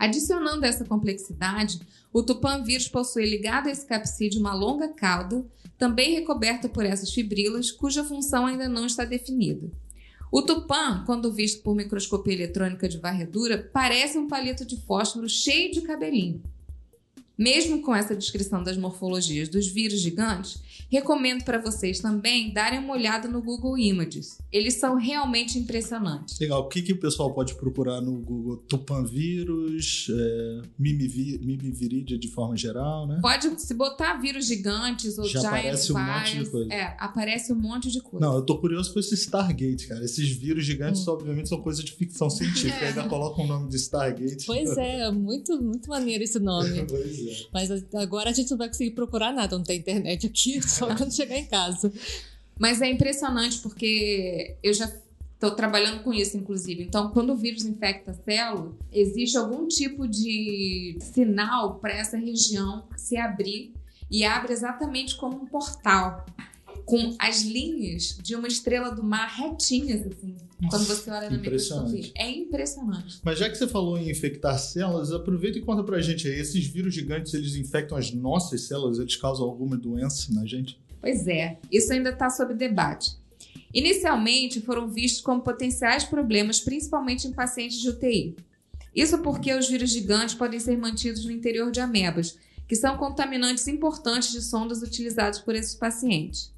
[0.01, 1.79] Adicionando essa complexidade,
[2.11, 5.45] o Tupã vírus possui ligado a esse capsídeo uma longa cauda,
[5.77, 9.69] também recoberta por essas fibrilas, cuja função ainda não está definida.
[10.31, 15.71] O Tupã, quando visto por microscopia eletrônica de varredura, parece um palito de fósforo cheio
[15.71, 16.41] de cabelinho.
[17.41, 20.59] Mesmo com essa descrição das morfologias dos vírus gigantes,
[20.91, 24.37] recomendo para vocês também darem uma olhada no Google Images.
[24.51, 26.37] Eles são realmente impressionantes.
[26.39, 26.61] Legal.
[26.61, 28.57] O que, que o pessoal pode procurar no Google?
[28.67, 33.19] Tupanvírus, é, mimivi- mimiviridia de forma geral, né?
[33.21, 36.73] Pode se botar vírus gigantes ou Já giant aparece um monte de coisa.
[36.73, 38.25] É, aparece um monte de coisa.
[38.25, 40.03] Não, eu tô curioso com esse Stargate, cara.
[40.03, 41.11] Esses vírus gigantes, Hum.
[41.11, 42.85] obviamente, são coisa de ficção científica.
[42.85, 42.87] É.
[42.91, 44.45] Ainda colocam o nome de Stargate.
[44.45, 46.85] Pois é, muito, muito maneiro esse nome.
[46.91, 47.30] Pois é.
[47.53, 51.13] Mas agora a gente não vai conseguir procurar nada, não tem internet aqui, só quando
[51.13, 51.91] chegar em casa.
[52.59, 54.91] Mas é impressionante porque eu já
[55.33, 56.83] estou trabalhando com isso, inclusive.
[56.83, 62.85] Então, quando o vírus infecta a célula, existe algum tipo de sinal para essa região
[62.95, 63.73] se abrir
[64.09, 66.25] e abre exatamente como um portal.
[66.85, 70.35] Com as linhas de uma estrela do mar retinhas, assim,
[70.69, 72.11] quando você olha na microscopia.
[72.15, 73.19] É impressionante.
[73.23, 76.39] Mas já que você falou em infectar células, aproveita e conta pra gente aí.
[76.39, 78.99] Esses vírus gigantes, eles infectam as nossas células?
[78.99, 80.79] Eles causam alguma doença na gente?
[80.99, 83.17] Pois é, isso ainda está sob debate.
[83.73, 88.35] Inicialmente foram vistos como potenciais problemas, principalmente em pacientes de UTI.
[88.93, 93.67] Isso porque os vírus gigantes podem ser mantidos no interior de amebas, que são contaminantes
[93.67, 96.53] importantes de sondas utilizados por esses pacientes.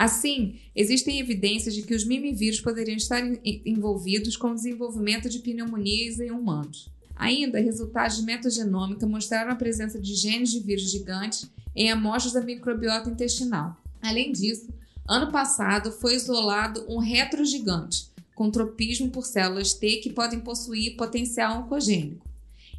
[0.00, 5.40] Assim, existem evidências de que os mimivírus poderiam estar en- envolvidos com o desenvolvimento de
[5.40, 6.90] pneumonias em humanos.
[7.14, 12.40] Ainda, resultados de metagenômica mostraram a presença de genes de vírus gigantes em amostras da
[12.40, 13.76] microbiota intestinal.
[14.00, 14.72] Além disso,
[15.06, 21.60] ano passado foi isolado um retrogigante, com tropismo por células T que podem possuir potencial
[21.60, 22.26] oncogênico.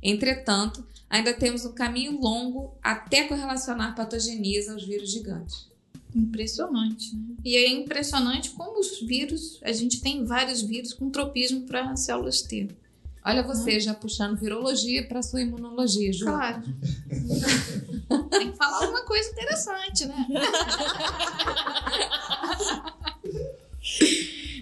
[0.01, 5.69] Entretanto, ainda temos um caminho longo até correlacionar patogenias aos vírus gigantes.
[6.15, 7.35] Impressionante, né?
[7.43, 12.41] E é impressionante como os vírus, a gente tem vários vírus com tropismo para células
[12.41, 12.69] T.
[13.23, 16.25] Olha você já puxando virologia para sua imunologia, Ju.
[16.25, 16.63] Claro.
[18.31, 20.27] tem que falar alguma coisa interessante, né?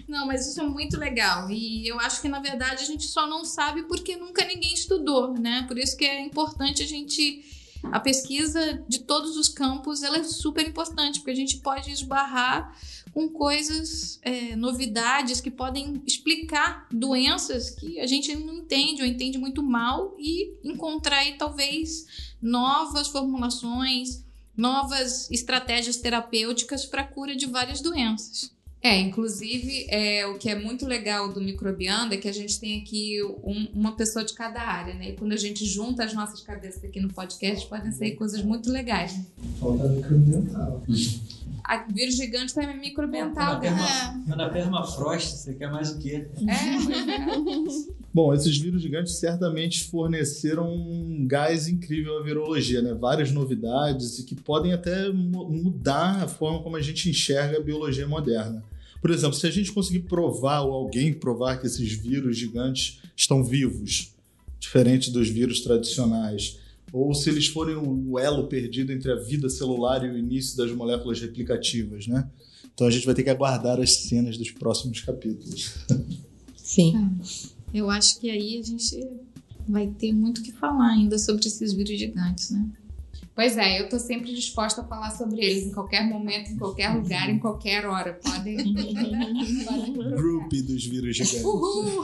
[0.06, 1.50] Não, mas isso é muito legal.
[1.50, 5.32] E eu acho que, na verdade, a gente só não sabe porque nunca ninguém estudou,
[5.34, 5.64] né?
[5.68, 7.44] Por isso que é importante a gente.
[7.84, 12.76] A pesquisa de todos os campos ela é super importante, porque a gente pode esbarrar
[13.12, 19.38] com coisas, é, novidades que podem explicar doenças que a gente não entende ou entende
[19.38, 22.06] muito mal e encontrar aí talvez
[22.40, 24.24] novas formulações,
[24.56, 28.52] novas estratégias terapêuticas para a cura de várias doenças.
[28.82, 32.80] É, inclusive, é, o que é muito legal do microbiando é que a gente tem
[32.80, 35.10] aqui um- uma pessoa de cada área, né?
[35.10, 38.70] E quando a gente junta as nossas cabeças aqui no podcast, podem sair coisas muito
[38.72, 39.16] legais.
[39.18, 39.24] Né?
[39.60, 40.82] Falta microambiental.
[41.62, 43.68] A vírus gigante também é Na, microambiental, né?
[43.68, 46.26] perma, na permafrost, você quer mais o quê?
[46.48, 47.90] É, é.
[48.12, 52.92] Bom, esses vírus gigantes certamente forneceram um gás incrível à virologia, né?
[52.94, 57.62] Várias novidades e que podem até mu- mudar a forma como a gente enxerga a
[57.62, 58.64] biologia moderna.
[59.00, 63.42] Por exemplo, se a gente conseguir provar ou alguém provar que esses vírus gigantes estão
[63.42, 64.14] vivos,
[64.58, 66.58] diferente dos vírus tradicionais,
[66.92, 70.70] ou se eles forem o elo perdido entre a vida celular e o início das
[70.72, 72.28] moléculas replicativas, né?
[72.74, 75.74] Então a gente vai ter que aguardar as cenas dos próximos capítulos.
[76.56, 77.18] Sim.
[77.72, 79.06] Eu acho que aí a gente
[79.68, 82.68] vai ter muito o que falar ainda sobre esses vírus gigantes, né?
[83.34, 86.88] Pois é, eu tô sempre disposta a falar sobre eles em qualquer momento, em qualquer
[86.94, 88.14] lugar, em qualquer hora.
[88.22, 88.56] Podem.
[90.16, 91.44] Group dos vírus gigantes.
[91.44, 92.02] Uhul!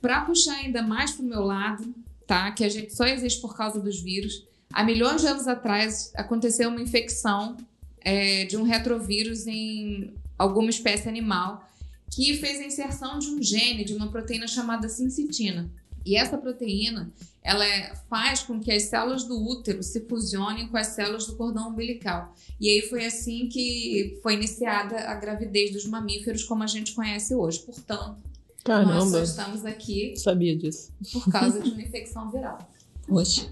[0.00, 1.94] Para puxar ainda mais pro meu lado,
[2.26, 2.50] tá?
[2.52, 4.46] Que a gente só existe por causa dos vírus.
[4.72, 7.56] Há milhões de anos atrás aconteceu uma infecção
[8.00, 11.68] é, de um retrovírus em alguma espécie animal
[12.10, 15.70] que fez a inserção de um gene de uma proteína chamada sincitina.
[16.04, 17.12] E essa proteína
[17.44, 21.36] ela é- faz com que as células do útero se fusionem com as células do
[21.36, 22.34] cordão umbilical.
[22.60, 27.34] E aí foi assim que foi iniciada a gravidez dos mamíferos como a gente conhece
[27.34, 27.60] hoje.
[27.60, 28.18] Portanto, nós
[28.58, 30.92] só Caramba, estamos aqui sabia disso.
[31.12, 32.58] por causa de uma infecção viral.
[33.08, 33.48] Oxe.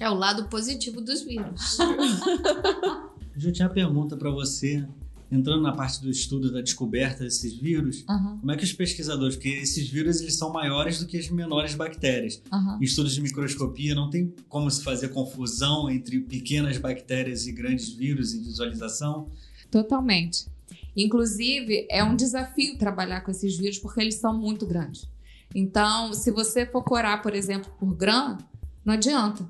[0.00, 1.76] É o lado positivo dos vírus.
[3.34, 4.86] Eu já tinha uma pergunta para você.
[5.32, 9.34] Entrando na parte do estudo da descoberta desses vírus, Aham, como é que os pesquisadores,
[9.34, 12.42] porque esses vírus eles são maiores do que as menores bactérias.
[12.52, 12.78] aham.
[12.80, 17.88] Em estudos de microscopia não tem como se fazer confusão entre pequenas bactérias e grandes
[17.88, 19.28] vírus em visualização.
[19.70, 20.46] Totalmente.
[20.94, 25.08] Inclusive, é um desafio trabalhar com esses vírus porque eles são muito grandes.
[25.54, 28.36] Então, se você for corar, por exemplo, por grã,
[28.84, 29.46] não adianta,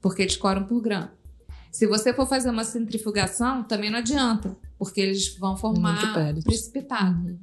[0.00, 1.08] porque eles coram por grã.
[1.76, 7.38] Se você for fazer uma centrifugação, também não adianta, porque eles vão formar precipitado.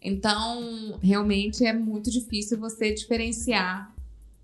[0.00, 3.92] Então, realmente é muito difícil você diferenciar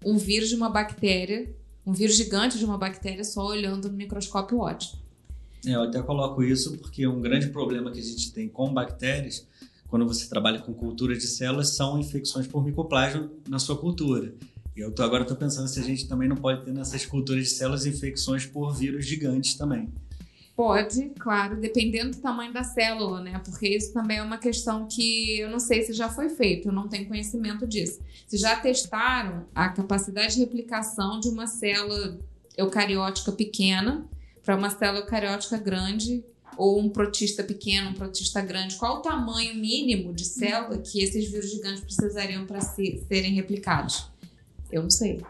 [0.05, 1.55] um vírus de uma bactéria,
[1.87, 4.99] um vírus gigante de uma bactéria, só olhando no microscópio óptico.
[5.65, 9.47] É, eu até coloco isso porque um grande problema que a gente tem com bactérias,
[9.87, 14.35] quando você trabalha com cultura de células, são infecções por micoplasma na sua cultura.
[14.77, 17.51] Eu tô, agora estou pensando se a gente também não pode ter nessas culturas de
[17.51, 19.93] células infecções por vírus gigantes também.
[20.57, 23.41] Pode, claro, dependendo do tamanho da célula, né?
[23.45, 26.73] Porque isso também é uma questão que eu não sei se já foi feito, eu
[26.73, 28.01] não tenho conhecimento disso.
[28.27, 32.19] Se já testaram a capacidade de replicação de uma célula
[32.57, 34.07] eucariótica pequena
[34.43, 36.23] para uma célula eucariótica grande
[36.57, 41.31] ou um protista pequeno, um protista grande, qual o tamanho mínimo de célula que esses
[41.31, 44.12] vírus gigantes precisariam para se, serem replicados?
[44.73, 45.21] Eu não sei.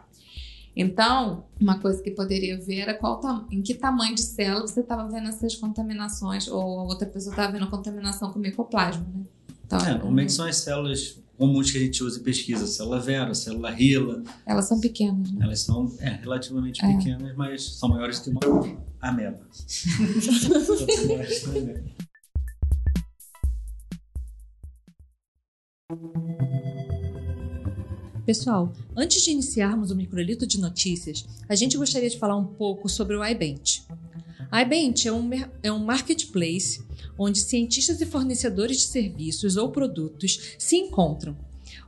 [0.75, 5.07] Então, uma coisa que poderia ver era qual em que tamanho de célula você estava
[5.09, 9.23] vendo essas contaminações, ou a outra pessoa estava vendo a contaminação com micoplasma, né?
[9.67, 12.67] Então, É, como é são as células comuns que a gente usa em pesquisa?
[12.67, 15.41] Célula vera, célula rila, Elas são pequenas, né?
[15.45, 16.97] elas são é, relativamente É.
[16.97, 18.41] pequenas, mas são maiores que uma
[19.01, 19.41] ameba.
[19.53, 21.83] São maiores que uma ameba.
[28.25, 32.89] Pessoal, antes de iniciarmos o microlito de notícias, a gente gostaria de falar um pouco
[32.89, 33.83] sobre o iBent.
[34.49, 35.29] A iBent é um,
[35.61, 36.85] é um marketplace
[37.19, 41.37] onde cientistas e fornecedores de serviços ou produtos se encontram.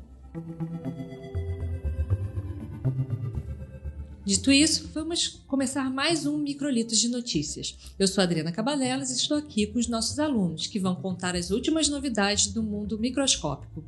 [4.27, 7.77] Dito isso, vamos começar mais um Microlitos de Notícias.
[7.97, 11.49] Eu sou Adriana Cabanelas e estou aqui com os nossos alunos, que vão contar as
[11.49, 13.85] últimas novidades do mundo microscópico.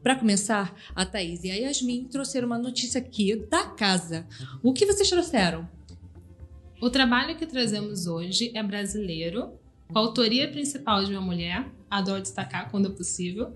[0.00, 4.24] Para começar, a Thaís e a Yasmin trouxeram uma notícia aqui da casa.
[4.62, 5.68] O que vocês trouxeram?
[6.80, 9.50] O trabalho que trazemos hoje é brasileiro,
[9.92, 13.52] com a autoria principal de uma mulher, adoro destacar quando possível,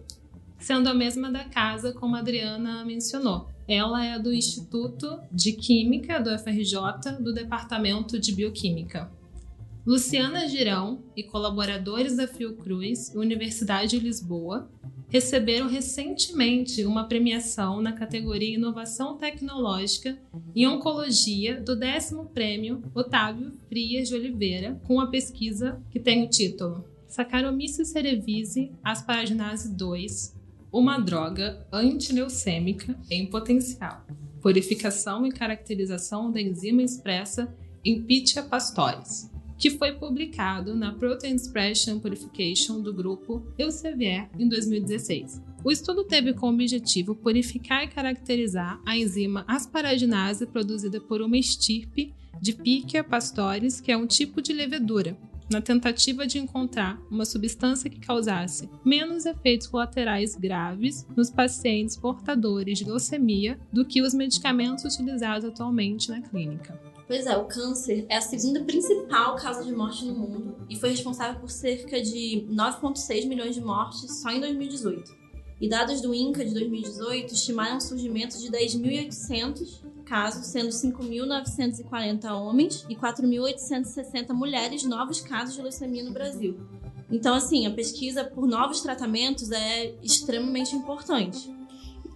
[0.58, 3.54] sendo a mesma da casa, como a Adriana mencionou.
[3.68, 9.11] Ela é do Instituto de Química do FRJ, do Departamento de Bioquímica.
[9.85, 14.68] Luciana Girão e colaboradores da Fiocruz Universidade de Lisboa
[15.09, 20.18] receberam recentemente uma premiação na categoria Inovação Tecnológica
[20.55, 26.31] em Oncologia do 10º Prêmio Otávio Frias de Oliveira, com a pesquisa que tem o
[26.31, 30.36] título Saccharomyces cerevisiae asparaginase 2,
[30.78, 34.04] uma droga antileucêmica em potencial,
[34.42, 37.50] purificação e caracterização da enzima expressa
[37.82, 45.40] em Pichia pastoris, que foi publicado na Protein Expression Purification do grupo Elsevier em 2016.
[45.64, 52.12] O estudo teve como objetivo purificar e caracterizar a enzima asparaginase produzida por uma estirpe
[52.38, 55.16] de Pichia pastoris, que é um tipo de levedura,
[55.50, 62.78] na tentativa de encontrar uma substância que causasse menos efeitos colaterais graves nos pacientes portadores
[62.78, 66.80] de leucemia do que os medicamentos utilizados atualmente na clínica.
[67.06, 70.90] Pois é, o câncer é a segunda principal causa de morte no mundo e foi
[70.90, 75.25] responsável por cerca de 9,6 milhões de mortes só em 2018.
[75.61, 82.85] E dados do INCA de 2018 estimaram o surgimento de 10.800 casos, sendo 5.940 homens
[82.88, 86.59] e 4.860 mulheres novos casos de leucemia no Brasil.
[87.11, 91.55] Então, assim, a pesquisa por novos tratamentos é extremamente importante.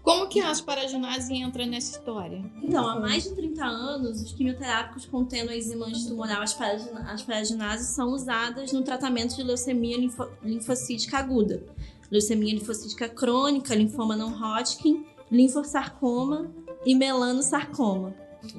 [0.02, 2.42] Como que a asparaginase entra nessa história?
[2.62, 8.08] Então, há mais de 30 anos, os quimioterápicos contendo a enzima antitumoral asparagina- asparaginase são
[8.12, 11.62] usadas no tratamento de leucemia linfo- linfocítica aguda,
[12.10, 16.50] leucemia linfocítica crônica, linfoma não Hodgkin, linfossarcoma
[16.84, 18.14] e melanosarcoma.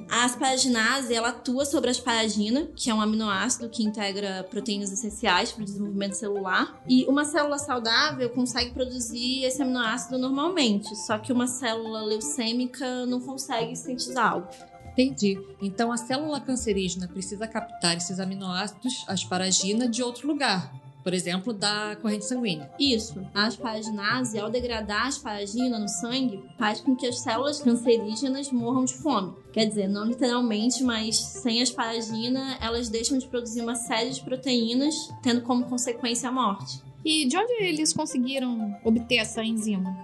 [0.08, 5.50] A asparaginase ela atua sobre a asparagina, que é um aminoácido que integra proteínas essenciais
[5.50, 6.80] para o desenvolvimento celular.
[6.88, 13.20] E uma célula saudável consegue produzir esse aminoácido normalmente, só que uma célula leucêmica não
[13.20, 14.46] consegue sintetizá-lo.
[14.92, 15.40] Entendi.
[15.60, 20.72] Então a célula cancerígena precisa captar esses aminoácidos, asparagina, de outro lugar.
[21.02, 22.70] Por exemplo, da corrente sanguínea.
[22.78, 23.26] Isso.
[23.34, 28.84] A asparaginase, ao degradar a asparagina no sangue, faz com que as células cancerígenas morram
[28.84, 29.34] de fome.
[29.52, 34.94] Quer dizer, não literalmente, mas sem asparagina, elas deixam de produzir uma série de proteínas,
[35.22, 36.80] tendo como consequência a morte.
[37.04, 39.96] E de onde eles conseguiram obter essa enzima?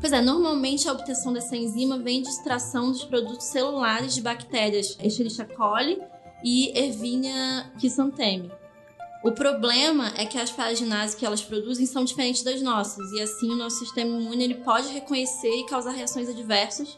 [0.00, 4.98] Pois é, normalmente a obtenção dessa enzima vem de extração dos produtos celulares de bactérias
[5.00, 6.02] Escherichia coli
[6.42, 8.50] e Erwinia chrysanthemi.
[9.22, 13.48] O problema é que as paraginases que elas produzem são diferentes das nossas, e assim
[13.50, 16.96] o nosso sistema imune ele pode reconhecer e causar reações adversas,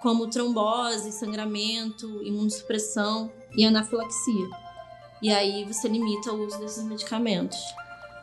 [0.00, 4.48] como trombose, sangramento, imunossupressão e anafilaxia.
[5.20, 7.58] E aí você limita o uso desses medicamentos.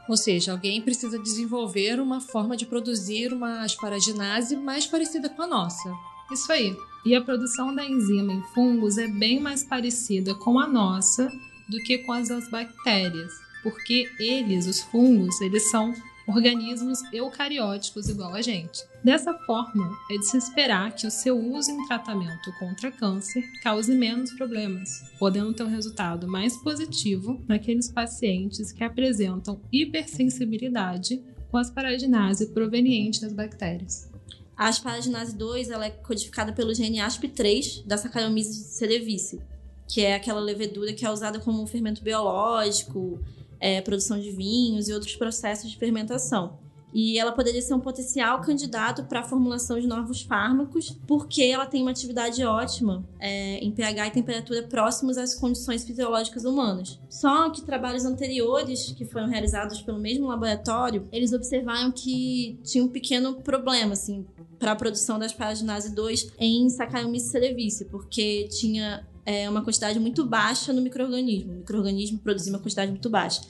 [0.08, 5.48] Ou seja, alguém precisa desenvolver uma forma de produzir uma asparaginase mais parecida com a
[5.48, 5.92] nossa.
[6.32, 6.74] Isso aí.
[7.06, 11.28] E a produção da enzima em fungos é bem mais parecida com a nossa
[11.68, 13.32] do que com as das bactérias,
[13.64, 15.94] porque eles, os fungos, eles são
[16.28, 18.84] organismos eucarióticos igual a gente.
[19.04, 23.94] Dessa forma, é de se esperar que o seu uso em tratamento contra câncer cause
[23.94, 31.62] menos problemas, podendo ter um resultado mais positivo naqueles pacientes que apresentam hipersensibilidade com a
[31.62, 34.10] asparaginase proveniente das bactérias.
[34.56, 39.42] A asparaginase 2 ela é codificada pelo gene ASP3 da Saccharomyces cerevisiae,
[39.88, 43.20] que é aquela levedura que é usada como fermento biológico,
[43.62, 46.60] é, produção de vinhos e outros processos de fermentação.
[46.94, 51.66] E ela poderia ser um potencial candidato para a formulação de novos fármacos, porque ela
[51.66, 57.00] tem uma atividade ótima é, em pH e temperatura próximos às condições fisiológicas humanas.
[57.10, 62.90] Só que trabalhos anteriores, que foram realizados pelo mesmo laboratório, eles observaram que tinha um
[62.90, 64.26] pequeno problema, assim,
[64.60, 70.26] para a produção da asparaginase 2 em Saccharomyces cerevisiae, porque tinha é, uma quantidade muito
[70.26, 71.54] baixa no microorganismo.
[71.54, 73.42] O microorganismo produzia uma quantidade muito baixa.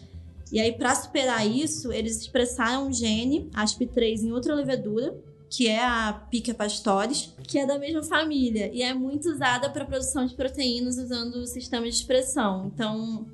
[0.52, 5.16] E aí, para superar isso, eles expressaram um gene, ASP3, em outra levedura,
[5.50, 9.86] que é a Pica pastores, que é da mesma família e é muito usada para
[9.86, 12.72] produção de proteínas usando o sistema de expressão.
[12.74, 13.26] Então,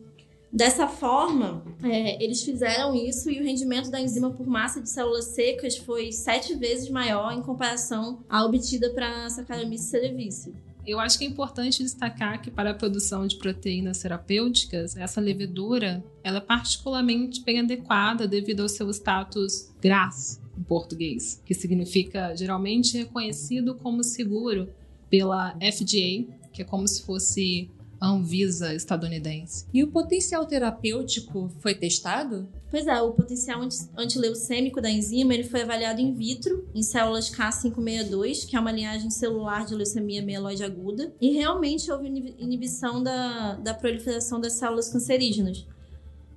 [0.51, 5.25] dessa forma, é, eles fizeram isso e o rendimento da enzima por massa de células
[5.25, 10.66] secas foi sete vezes maior em comparação à obtida para a Saccharomyces cerevisiae.
[10.87, 16.01] Eu acho que é importante destacar que para a produção de proteínas terapêuticas, essa levedura
[16.23, 22.97] ela é particularmente bem adequada devido ao seu status GRAS, em português, que significa geralmente
[22.97, 24.69] reconhecido como seguro
[25.09, 27.69] pela FDA, que é como se fosse
[27.99, 29.65] a Anvisa estadunidense.
[29.73, 32.47] E o potencial terapêutico foi testado?
[32.69, 33.61] Pois é, o potencial
[33.97, 39.09] antileucêmico da enzima ele foi avaliado in vitro em células K562, que é uma linhagem
[39.09, 45.65] celular de leucemia mieloide aguda, e realmente houve inibição da, da proliferação das células cancerígenas,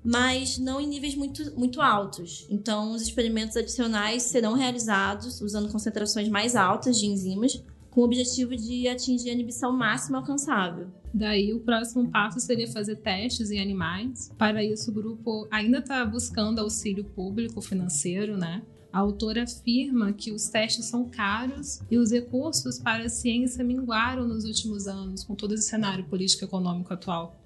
[0.05, 2.47] mas não em níveis muito, muito altos.
[2.49, 8.57] Então, os experimentos adicionais serão realizados usando concentrações mais altas de enzimas, com o objetivo
[8.57, 10.89] de atingir a inibição máxima alcançável.
[11.13, 14.31] Daí, o próximo passo seria fazer testes em animais.
[14.39, 18.63] Para isso, o grupo ainda está buscando auxílio público financeiro, né?
[18.93, 24.27] A autora afirma que os testes são caros e os recursos para a ciência minguaram
[24.27, 27.37] nos últimos anos, com todo esse cenário político-econômico atual.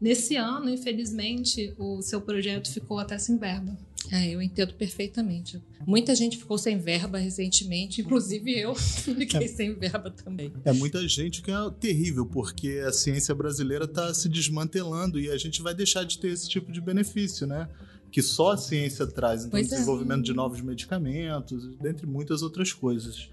[0.00, 3.76] Nesse ano, infelizmente, o seu projeto ficou até sem verba.
[4.10, 5.60] É, eu entendo perfeitamente.
[5.86, 9.48] Muita gente ficou sem verba recentemente, inclusive eu fiquei é.
[9.48, 10.52] sem verba também.
[10.64, 15.36] É muita gente que é terrível, porque a ciência brasileira está se desmantelando e a
[15.36, 17.68] gente vai deixar de ter esse tipo de benefício, né?
[18.10, 19.42] Que só a ciência traz.
[19.42, 19.76] Então, pois é.
[19.76, 20.24] desenvolvimento é.
[20.24, 23.28] de novos medicamentos, dentre muitas outras coisas.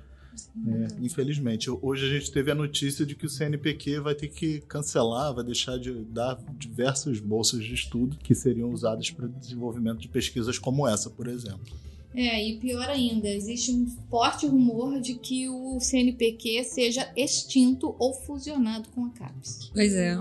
[0.67, 1.69] É, infelizmente.
[1.69, 5.43] Hoje a gente teve a notícia de que o CNPq vai ter que cancelar, vai
[5.43, 10.87] deixar de dar diversas bolsas de estudo que seriam usadas para desenvolvimento de pesquisas como
[10.87, 11.75] essa, por exemplo.
[12.15, 18.13] É, e pior ainda, existe um forte rumor de que o CNPq seja extinto ou
[18.13, 19.71] fusionado com a CAPES.
[19.73, 20.17] Pois é.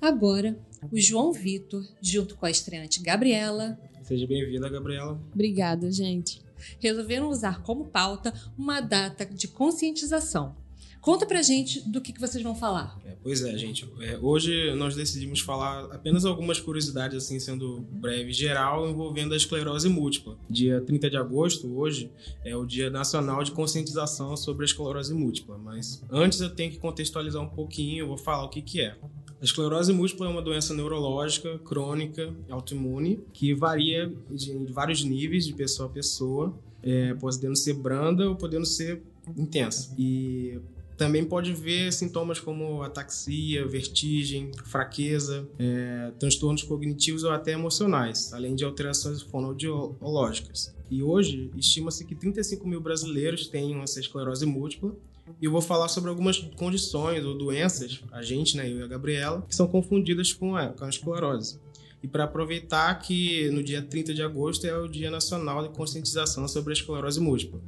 [0.00, 0.58] Agora,
[0.90, 3.78] o João Vitor, junto com a estreante Gabriela.
[4.02, 5.18] Seja bem-vinda, Gabriela.
[5.32, 6.42] Obrigada, gente
[6.78, 10.56] resolveram usar como pauta uma data de conscientização.
[11.02, 12.96] Conta pra gente do que, que vocês vão falar.
[13.04, 13.92] É, pois é, gente.
[14.00, 19.88] É, hoje nós decidimos falar apenas algumas curiosidades, assim, sendo breve geral, envolvendo a esclerose
[19.88, 20.38] múltipla.
[20.48, 22.08] Dia 30 de agosto, hoje,
[22.44, 25.58] é o Dia Nacional de Conscientização sobre a Esclerose Múltipla.
[25.58, 28.96] Mas antes eu tenho que contextualizar um pouquinho, eu vou falar o que, que é.
[29.42, 35.52] A esclerose múltipla é uma doença neurológica, crônica, autoimune, que varia de vários níveis de
[35.52, 39.02] pessoa a pessoa, é, podendo ser branda ou podendo ser
[39.36, 39.92] intensa.
[39.98, 40.60] E
[40.96, 48.54] também pode ver sintomas como ataxia, vertigem, fraqueza, é, transtornos cognitivos ou até emocionais, além
[48.54, 50.72] de alterações fonoaudiológicas.
[50.88, 54.94] E hoje, estima-se que 35 mil brasileiros tenham essa esclerose múltipla,
[55.40, 58.86] e eu vou falar sobre algumas condições ou doenças, a gente, né, eu e a
[58.86, 61.60] Gabriela, que são confundidas com a, com a esclerose.
[62.02, 66.48] E para aproveitar que no dia 30 de agosto é o Dia Nacional de Conscientização
[66.48, 67.60] sobre a Esclerose Múltipla.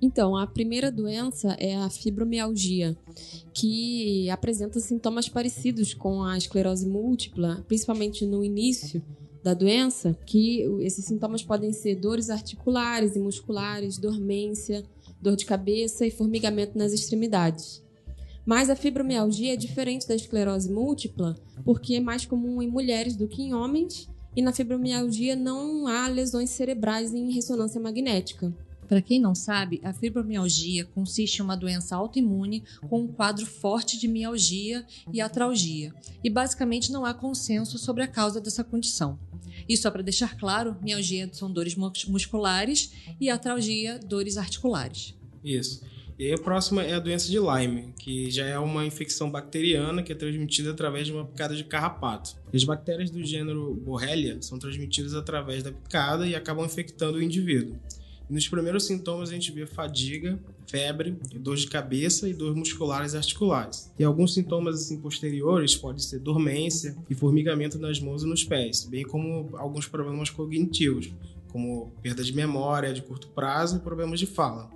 [0.00, 2.96] Então, a primeira doença é a fibromialgia,
[3.54, 9.00] que apresenta sintomas parecidos com a esclerose múltipla, principalmente no início
[9.44, 14.84] da doença, que esses sintomas podem ser dores articulares e musculares, dormência,
[15.22, 17.82] dor de cabeça e formigamento nas extremidades.
[18.44, 23.28] Mas a fibromialgia é diferente da esclerose múltipla, porque é mais comum em mulheres do
[23.28, 28.52] que em homens, e na fibromialgia não há lesões cerebrais em ressonância magnética.
[28.88, 33.98] Para quem não sabe, a fibromialgia consiste em uma doença autoimune com um quadro forte
[33.98, 39.18] de mialgia e atralgia, e basicamente não há consenso sobre a causa dessa condição.
[39.72, 45.14] E só para deixar claro, mialgia são dores musculares e atralgia, dores articulares.
[45.42, 45.82] Isso.
[46.18, 50.12] E a próxima é a doença de Lyme, que já é uma infecção bacteriana que
[50.12, 52.36] é transmitida através de uma picada de carrapato.
[52.52, 57.74] As bactérias do gênero Borrelia são transmitidas através da picada e acabam infectando o indivíduo.
[58.28, 63.16] Nos primeiros sintomas a gente vê fadiga, febre, dor de cabeça e dores musculares e
[63.16, 63.92] articulares.
[63.98, 68.84] E alguns sintomas assim, posteriores podem ser dormência e formigamento nas mãos e nos pés,
[68.84, 71.12] bem como alguns problemas cognitivos,
[71.48, 74.70] como perda de memória de curto prazo e problemas de fala.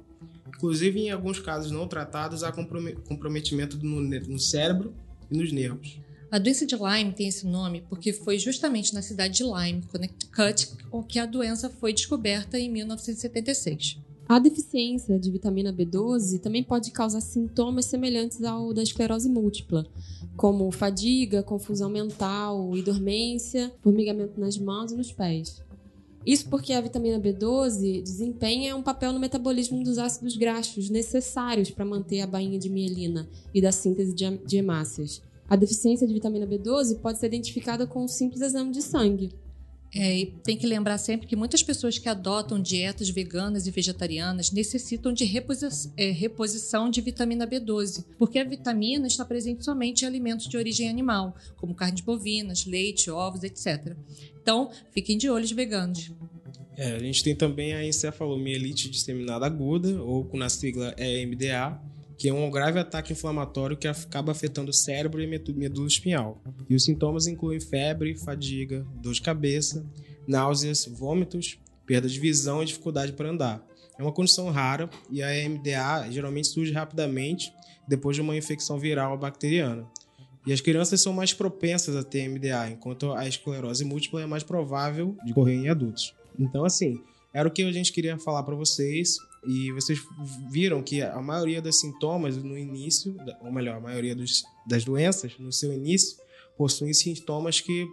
[0.46, 4.94] Inclusive, em alguns casos não tratados, há comprometimento no cérebro
[5.30, 5.98] e nos nervos.
[6.30, 10.72] A doença de Lyme tem esse nome porque foi justamente na cidade de Lyme, Connecticut,
[11.08, 13.98] que a doença foi descoberta em 1976.
[14.28, 19.86] A deficiência de vitamina B12 também pode causar sintomas semelhantes ao da esclerose múltipla,
[20.36, 25.62] como fadiga, confusão mental e dormência, formigamento nas mãos e nos pés.
[26.26, 31.84] Isso porque a vitamina B12 desempenha um papel no metabolismo dos ácidos graxos necessários para
[31.84, 35.22] manter a bainha de mielina e da síntese de hemácias.
[35.48, 39.30] A deficiência de vitamina B12 pode ser identificada com um simples exame de sangue.
[39.98, 44.50] É, e tem que lembrar sempre que muitas pessoas que adotam dietas veganas e vegetarianas
[44.50, 50.06] necessitam de reposi é, reposição de vitamina B12, porque a vitamina está presente somente em
[50.06, 53.96] alimentos de origem animal, como carnes bovinas, leite, ovos, etc.
[54.42, 56.12] Então, fiquem de olho os veganos.
[56.76, 61.80] É, a gente tem também a encefalomielite disseminada aguda, ou na sigla EMDA,
[62.16, 66.40] que é um grave ataque inflamatório que acaba afetando o cérebro e medula espinhal.
[66.68, 69.84] E os sintomas incluem febre, fadiga, dor de cabeça,
[70.26, 73.66] náuseas, vômitos, perda de visão e dificuldade para andar.
[73.98, 77.52] É uma condição rara e a MDA geralmente surge rapidamente
[77.88, 79.86] depois de uma infecção viral ou bacteriana.
[80.46, 84.42] E as crianças são mais propensas a ter MDA, enquanto a esclerose múltipla é mais
[84.42, 86.14] provável de ocorrer em adultos.
[86.38, 87.02] Então, assim,
[87.32, 89.16] era o que a gente queria falar para vocês.
[89.46, 90.00] E vocês
[90.50, 95.38] viram que a maioria dos sintomas no início, ou melhor, a maioria dos, das doenças
[95.38, 96.18] no seu início,
[96.56, 97.86] possuem sintomas que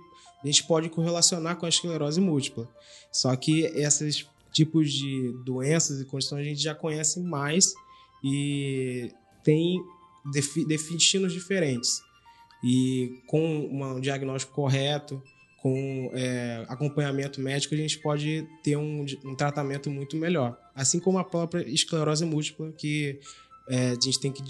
[0.43, 2.67] a gente pode correlacionar com a esclerose múltipla.
[3.11, 7.73] Só que esses tipos de doenças e condições a gente já conhece mais
[8.23, 9.11] e
[9.43, 9.81] tem
[10.67, 12.01] destinos diferentes.
[12.63, 15.21] E com um diagnóstico correto,
[15.63, 20.59] com é, acompanhamento médico, a gente pode ter um, um, tratamento muito melhor.
[20.75, 23.17] Assim como a própria esclerose múltipla, que
[23.69, 24.43] é, a gente tem que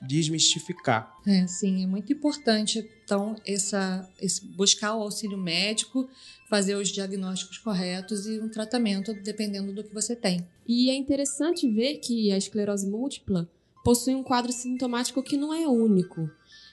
[0.00, 1.14] desmistificar.
[1.26, 6.08] É, sim, é muito importante, então, essa, esse, buscar o auxílio médico,
[6.48, 10.46] fazer os diagnósticos corretos e um tratamento dependendo do que você tem.
[10.66, 13.46] E é interessante ver que a esclerose múltipla
[13.84, 16.30] possui um quadro sintomático que não é único.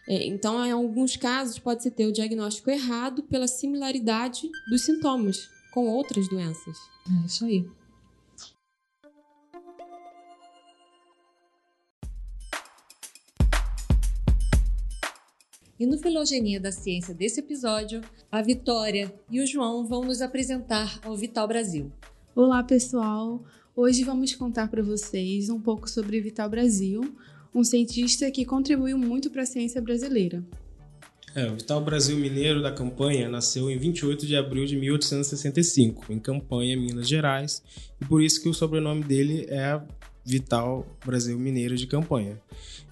[0.07, 5.87] É, então, em alguns casos, pode-se ter o diagnóstico errado pela similaridade dos sintomas com
[5.87, 6.77] outras doenças.
[7.07, 7.65] É isso aí.
[15.79, 20.99] E no Filogenia da Ciência desse episódio, a Vitória e o João vão nos apresentar
[21.03, 21.91] ao Vital Brasil.
[22.35, 23.43] Olá, pessoal!
[23.75, 27.17] Hoje vamos contar para vocês um pouco sobre Vital Brasil,
[27.53, 30.43] um cientista que contribuiu muito para a ciência brasileira.
[31.33, 36.19] É, o Vital Brasil Mineiro da Campanha nasceu em 28 de abril de 1865, em
[36.19, 37.63] Campanha, Minas Gerais,
[38.01, 39.81] e por isso que o sobrenome dele é
[40.25, 42.37] Vital Brasil Mineiro de Campanha.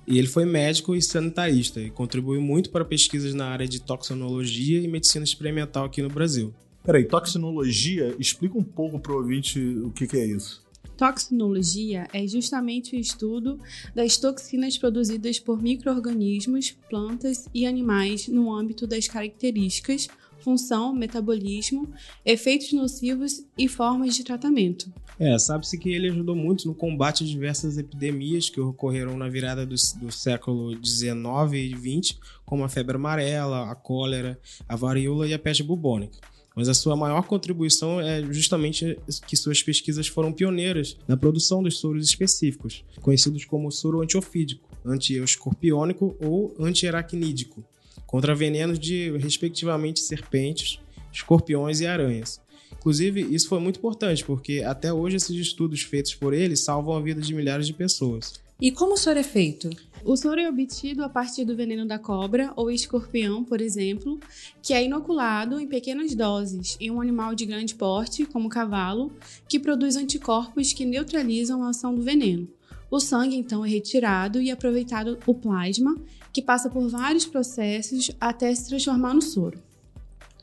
[0.07, 4.81] E ele foi médico e sanitarista e contribuiu muito para pesquisas na área de toxinologia
[4.81, 6.53] e medicina experimental aqui no Brasil.
[6.83, 10.63] Peraí, toxinologia, explica um pouco para o ouvinte o que, que é isso.
[10.99, 13.57] Toxinologia é justamente o estudo
[13.95, 21.87] das toxinas produzidas por micro-organismos, plantas e animais no âmbito das características, função, metabolismo,
[22.25, 24.91] efeitos nocivos e formas de tratamento.
[25.17, 29.65] É, sabe-se que ele ajudou muito no combate a diversas epidemias que ocorreram na virada
[29.65, 31.15] do, do século XIX
[31.53, 34.37] e XX, como a febre amarela, a cólera,
[34.67, 36.19] a varíola e a peste bubônica.
[36.59, 41.79] Mas a sua maior contribuição é justamente que suas pesquisas foram pioneiras na produção dos
[41.79, 47.63] soros específicos, conhecidos como soro antiofídico, antiescorpiônico ou antiaracnídico,
[48.05, 50.81] contra venenos de, respectivamente, serpentes,
[51.13, 52.41] escorpiões e aranhas.
[52.73, 56.99] Inclusive, isso foi muito importante, porque até hoje esses estudos feitos por ele salvam a
[56.99, 58.33] vida de milhares de pessoas.
[58.59, 59.69] E como o soro é feito?
[60.09, 64.19] O soro é obtido a partir do veneno da cobra ou escorpião, por exemplo,
[64.59, 69.11] que é inoculado em pequenas doses em um animal de grande porte, como o cavalo,
[69.47, 72.47] que produz anticorpos que neutralizam a ação do veneno.
[72.89, 75.95] O sangue então é retirado e aproveitado o plasma,
[76.33, 79.59] que passa por vários processos até se transformar no soro.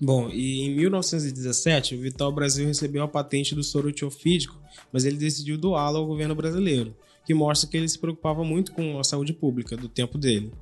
[0.01, 4.57] Bom, e em 1917, o Vital Brasil recebeu a patente do soro tiofídico,
[4.93, 6.95] mas ele decidiu doá-lo ao governo brasileiro,
[7.27, 10.53] que mostra que ele se preocupava muito com a saúde pública do tempo dele.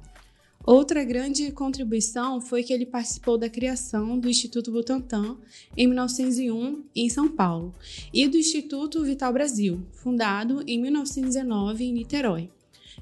[0.67, 5.37] Outra grande contribuição foi que ele participou da criação do Instituto Butantan
[5.77, 7.75] em 1901 em São Paulo
[8.15, 12.49] e do Instituto Vital Brasil, fundado em 1919 em Niterói.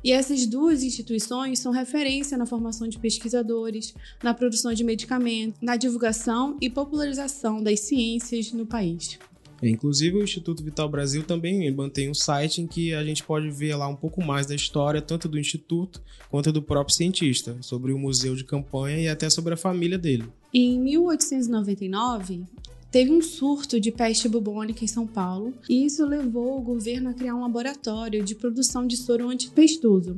[0.03, 5.77] E essas duas instituições são referência na formação de pesquisadores, na produção de medicamentos, na
[5.77, 9.21] divulgação e popularização das ciências no país.
[9.63, 13.77] Inclusive, o Instituto Vital Brasil também mantém um site em que a gente pode ver
[13.77, 17.99] lá um pouco mais da história, tanto do Instituto quanto do próprio cientista, sobre o
[17.99, 20.25] museu de campanha e até sobre a família dele.
[20.53, 22.43] Em 1899,
[22.91, 27.15] teve um surto de peste bubônica em São Paulo e isso levou o governo a
[27.15, 30.17] criar um laboratório de produção de soro antipestoso.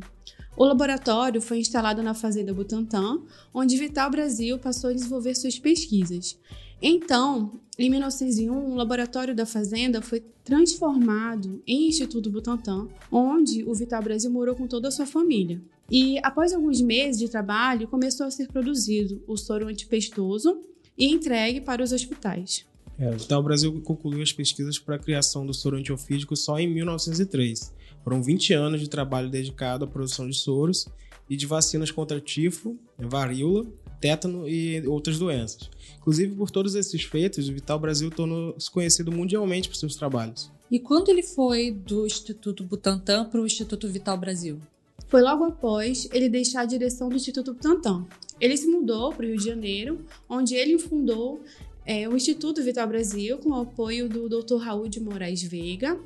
[0.57, 3.21] O laboratório foi instalado na Fazenda Butantã,
[3.53, 6.39] onde Vital Brasil passou a desenvolver suas pesquisas.
[6.81, 14.03] Então, em 1901, o laboratório da Fazenda foi transformado em Instituto Butantan, onde o Vital
[14.03, 15.61] Brasil morou com toda a sua família.
[15.91, 20.61] E após alguns meses de trabalho, começou a ser produzido o soro antipestoso,
[20.97, 22.65] e entregue para os hospitais.
[22.99, 26.73] É, o Vital Brasil concluiu as pesquisas para a criação do soro antiofídico só em
[26.73, 27.73] 1903.
[28.05, 30.87] Foram 20 anos de trabalho dedicado à produção de soros
[31.29, 33.67] e de vacinas contra tifo, varíola,
[34.05, 35.71] tétano e outras doenças.
[35.97, 40.53] Inclusive, por todos esses feitos, o Vital Brasil tornou-se conhecido mundialmente por seus trabalhos.
[40.71, 44.61] E quando ele foi do Instituto Butantan para o Instituto Vital Brasil?
[45.09, 48.05] Foi logo após ele deixar a direção do Instituto Butantan.
[48.39, 51.41] Ele se mudou para o Rio de Janeiro, onde ele fundou
[51.87, 54.57] é, o Instituto Vital Brasil, com o apoio do Dr.
[54.57, 55.99] Raul de Moraes Veiga.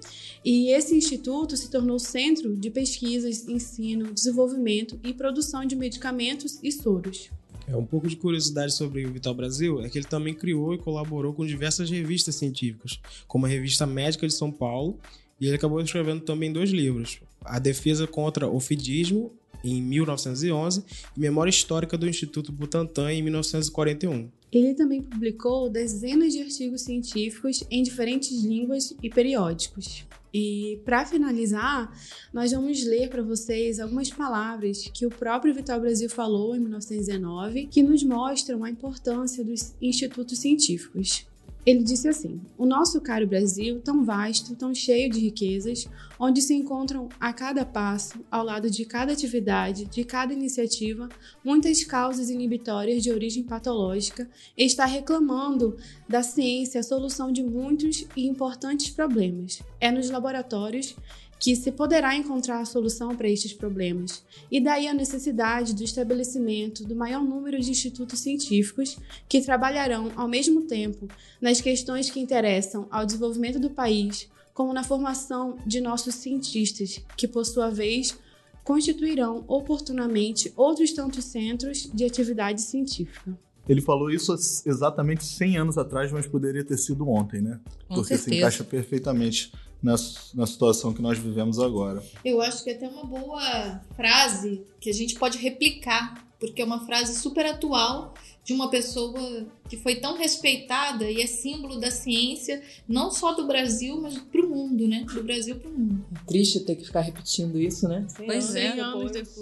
[0.45, 6.71] E esse instituto se tornou centro de pesquisas, ensino, desenvolvimento e produção de medicamentos e
[6.71, 7.29] soros.
[7.69, 10.79] É, um pouco de curiosidade sobre o Vital Brasil é que ele também criou e
[10.79, 14.99] colaborou com diversas revistas científicas, como a Revista Médica de São Paulo,
[15.39, 20.83] e ele acabou escrevendo também dois livros: A Defesa contra o Fidismo em 1911
[21.17, 24.31] e Memória Histórica do Instituto Butantan em 1941.
[24.51, 30.07] Ele também publicou dezenas de artigos científicos em diferentes línguas e periódicos.
[30.33, 31.93] E para finalizar,
[32.33, 37.67] nós vamos ler para vocês algumas palavras que o próprio Vital Brasil falou em 1919,
[37.67, 41.27] que nos mostram a importância dos institutos científicos.
[41.69, 45.87] Ele disse assim: O nosso caro Brasil, tão vasto, tão cheio de riquezas,
[46.19, 51.11] onde se encontram a cada passo, ao lado de cada atividade, de cada iniciativa,
[51.45, 55.77] muitas causas inibitórias de origem patológica, está reclamando
[56.09, 59.63] da ciência a solução de muitos e importantes problemas.
[59.79, 60.97] É nos laboratórios
[61.39, 66.85] que se poderá encontrar a solução para estes problemas, e daí a necessidade do estabelecimento
[66.85, 71.09] do maior número de institutos científicos que trabalharão ao mesmo tempo
[71.41, 77.29] nas questões que interessam ao desenvolvimento do país, como na formação de nossos cientistas, que
[77.29, 78.19] por sua vez
[78.65, 83.39] constituirão oportunamente outros tantos centros de atividade científica.
[83.69, 84.35] Ele falou isso
[84.67, 87.61] exatamente 100 anos atrás, mas poderia ter sido ontem, né?
[87.87, 88.31] Com Porque certeza.
[88.31, 89.95] se encaixa perfeitamente na,
[90.35, 92.03] na situação que nós vivemos agora.
[92.25, 96.65] Eu acho que é até uma boa frase que a gente pode replicar, porque é
[96.65, 98.15] uma frase super atual
[98.49, 103.47] de uma pessoa que foi tão respeitada e é símbolo da ciência, não só do
[103.47, 105.05] Brasil, mas para o mundo, né?
[105.05, 106.03] Do Brasil para o mundo.
[106.27, 108.07] Triste ter que ficar repetindo isso, né?
[108.17, 108.75] Pois é.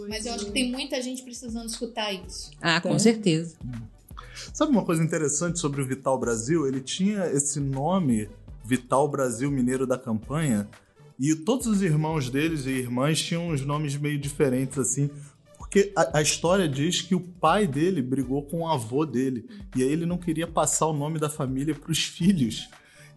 [0.08, 2.50] Mas eu acho que tem muita gente precisando escutar isso.
[2.60, 3.56] Ah, com certeza.
[4.52, 6.66] Sabe uma coisa interessante sobre o Vital Brasil?
[6.66, 8.28] Ele tinha esse nome,
[8.66, 10.68] Vital Brasil Mineiro da Campanha,
[11.18, 15.08] e todos os irmãos deles e irmãs tinham uns nomes meio diferentes assim.
[15.56, 19.48] Porque a, a, história diz que o pai dele brigou com o avô dele.
[19.74, 22.68] E aí ele não queria passar o nome da família para os filhos.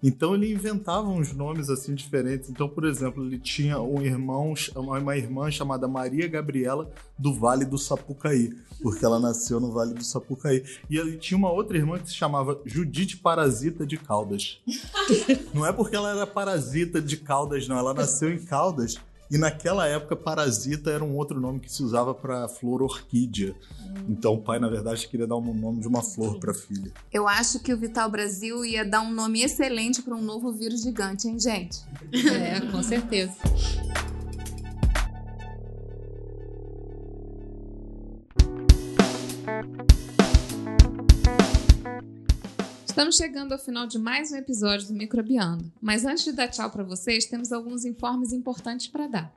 [0.01, 2.49] Então ele inventava uns nomes assim diferentes.
[2.49, 7.77] Então, por exemplo, ele tinha um irmão, uma irmã chamada Maria Gabriela do Vale do
[7.77, 10.63] Sapucaí, porque ela nasceu no Vale do Sapucaí.
[10.89, 14.59] E ele tinha uma outra irmã que se chamava Judite Parasita de Caldas.
[15.53, 17.77] não é porque ela era parasita de Caldas, não.
[17.77, 18.97] Ela nasceu em Caldas
[19.31, 23.55] e naquela época, parasita era um outro nome que se usava para flor orquídea.
[24.07, 26.91] Então o pai, na verdade, queria dar um nome de uma flor para a filha.
[27.11, 30.81] Eu acho que o Vital Brasil ia dar um nome excelente para um novo vírus
[30.81, 31.79] gigante, hein, gente?
[32.11, 33.33] É, com certeza.
[42.99, 46.69] Estamos chegando ao final de mais um episódio do Microbiando, mas antes de dar tchau
[46.69, 49.33] para vocês, temos alguns informes importantes para dar.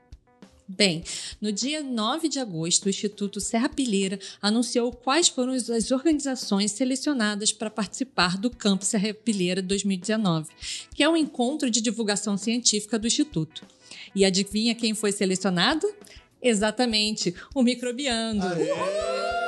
[0.67, 1.05] Bem,
[1.41, 7.53] no dia 9 de agosto, o Instituto Serra Pilheira anunciou quais foram as organizações selecionadas
[7.53, 10.51] para participar do Campo Serra Pilheira 2019,
[10.93, 13.65] que é um encontro de divulgação científica do Instituto.
[14.13, 15.87] E adivinha quem foi selecionado?
[16.43, 18.45] Exatamente, o Microbiando.
[18.45, 19.42] Aê!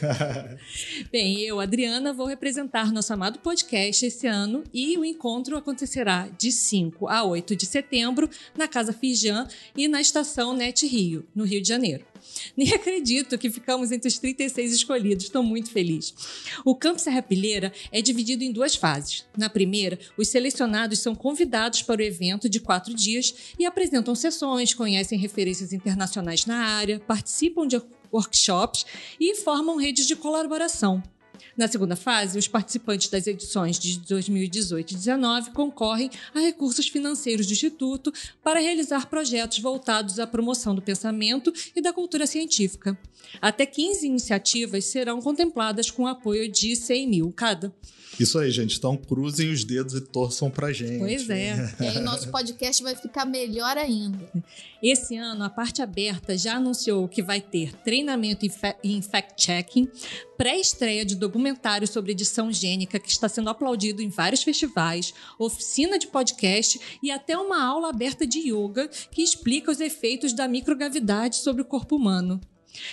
[1.10, 6.52] Bem, eu, Adriana, vou representar nosso amado podcast esse ano e o encontro acontecerá de
[6.52, 11.62] 5 a 8 de setembro na Casa Fijan e na estação Net Rio, no Rio
[11.62, 12.04] de Janeiro.
[12.56, 16.14] Nem acredito que ficamos entre os 36 escolhidos, estou muito feliz.
[16.64, 19.24] O Campo Serra Pilheira é dividido em duas fases.
[19.36, 24.74] Na primeira, os selecionados são convidados para o evento de quatro dias e apresentam sessões,
[24.74, 27.76] conhecem referências internacionais na área, participam de
[28.12, 28.84] workshops
[29.20, 31.02] e formam redes de colaboração.
[31.56, 37.46] Na segunda fase, os participantes das edições de 2018 e 2019 concorrem a recursos financeiros
[37.46, 42.98] do Instituto para realizar projetos voltados à promoção do pensamento e da cultura científica.
[43.40, 47.74] Até 15 iniciativas serão contempladas com apoio de 100 mil cada.
[48.18, 48.76] Isso aí, gente.
[48.76, 50.98] Então cruzem os dedos e torçam pra gente.
[50.98, 51.74] Pois é.
[51.80, 54.30] e aí o nosso podcast vai ficar melhor ainda.
[54.82, 58.46] Esse ano, a parte aberta já anunciou que vai ter treinamento
[58.84, 59.88] em fact-checking,
[60.36, 66.06] pré-estreia de documentário sobre edição gênica, que está sendo aplaudido em vários festivais, oficina de
[66.06, 71.62] podcast e até uma aula aberta de yoga que explica os efeitos da microgravidade sobre
[71.62, 72.40] o corpo humano.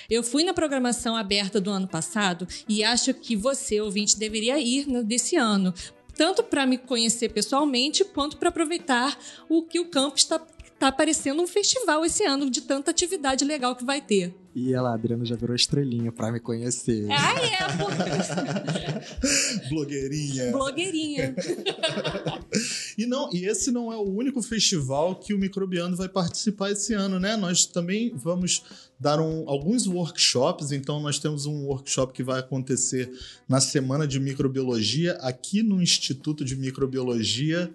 [0.10, 4.86] Eu fui na programação aberta do ano passado e acho que você, ouvinte, deveria ir
[5.04, 5.74] desse ano,
[6.16, 9.18] tanto para me conhecer pessoalmente quanto para aproveitar
[9.50, 10.40] o que o campo está
[10.84, 14.36] tá parecendo um festival esse ano de tanta atividade legal que vai ter.
[14.54, 17.08] E ela, a Adriana, já virou estrelinha pra me conhecer.
[17.10, 17.58] Ah, é,
[19.70, 20.52] Blogueirinha.
[20.52, 21.34] Blogueirinha.
[22.98, 26.94] e, não, e esse não é o único festival que o Microbiano vai participar esse
[26.94, 27.38] ano, né?
[27.38, 28.62] Nós também vamos
[29.00, 30.74] dar um, alguns workshops.
[30.74, 33.10] Então, nós temos um workshop que vai acontecer
[33.48, 37.74] na Semana de Microbiologia aqui no Instituto de Microbiologia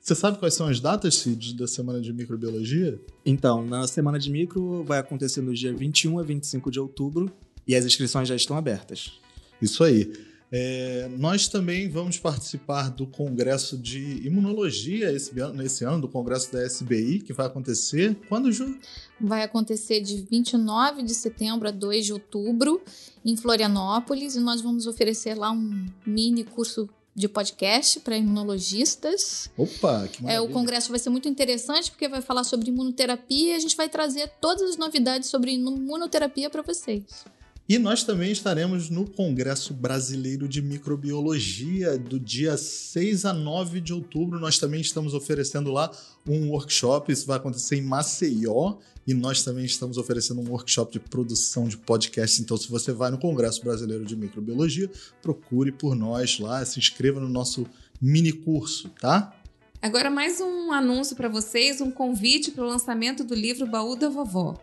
[0.00, 2.98] você sabe quais são as datas, Cid, da Semana de Microbiologia?
[3.24, 7.30] Então, na Semana de Micro vai acontecer no dia 21 a 25 de outubro
[7.66, 9.20] e as inscrições já estão abertas.
[9.60, 10.10] Isso aí.
[10.52, 16.52] É, nós também vamos participar do Congresso de Imunologia esse ano, esse ano, do Congresso
[16.52, 18.76] da SBI, que vai acontecer quando, Ju?
[19.20, 22.82] Vai acontecer de 29 de setembro a 2 de outubro,
[23.24, 29.50] em Florianópolis, e nós vamos oferecer lá um mini curso de podcast para imunologistas.
[29.56, 30.32] Opa, que maravilha.
[30.32, 33.76] É, o congresso vai ser muito interessante porque vai falar sobre imunoterapia e a gente
[33.76, 37.24] vai trazer todas as novidades sobre imunoterapia para vocês.
[37.70, 43.94] E nós também estaremos no Congresso Brasileiro de Microbiologia do dia 6 a 9 de
[43.94, 44.40] outubro.
[44.40, 45.88] Nós também estamos oferecendo lá
[46.28, 50.98] um workshop, isso vai acontecer em Maceió, e nós também estamos oferecendo um workshop de
[50.98, 52.42] produção de podcast.
[52.42, 54.90] Então, se você vai no Congresso Brasileiro de Microbiologia,
[55.22, 57.64] procure por nós lá, se inscreva no nosso
[58.02, 59.32] mini curso, tá?
[59.80, 64.08] Agora mais um anúncio para vocês, um convite para o lançamento do livro Baú da
[64.08, 64.58] Vovó.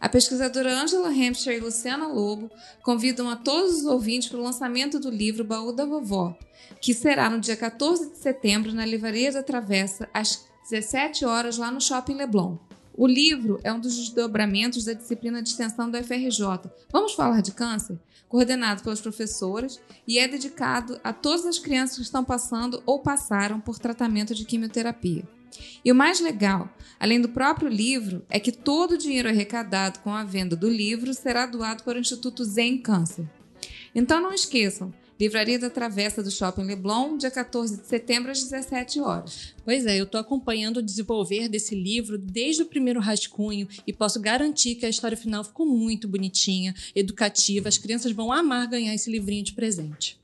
[0.00, 2.50] A pesquisadora Angela Hampshire e Luciana Lobo
[2.82, 6.36] convidam a todos os ouvintes para o lançamento do livro Baú da Vovó,
[6.80, 11.70] que será no dia 14 de setembro na Livraria da Travessa, às 17 horas, lá
[11.70, 12.58] no Shopping Leblon.
[12.94, 16.70] O livro é um dos desdobramentos da disciplina de extensão do FRJ.
[16.90, 17.98] Vamos falar de câncer?
[18.28, 23.60] Coordenado pelas professoras e é dedicado a todas as crianças que estão passando ou passaram
[23.60, 25.24] por tratamento de quimioterapia.
[25.84, 30.10] E o mais legal, além do próprio livro, é que todo o dinheiro arrecadado com
[30.10, 33.28] a venda do livro será doado para o Instituto Zen Câncer.
[33.94, 39.00] Então não esqueçam, Livraria da Travessa do Shopping Leblon, dia 14 de setembro, às 17
[39.00, 39.54] horas.
[39.64, 44.20] Pois é, eu estou acompanhando o desenvolver desse livro desde o primeiro rascunho e posso
[44.20, 47.68] garantir que a história final ficou muito bonitinha, educativa.
[47.68, 50.20] As crianças vão amar ganhar esse livrinho de presente.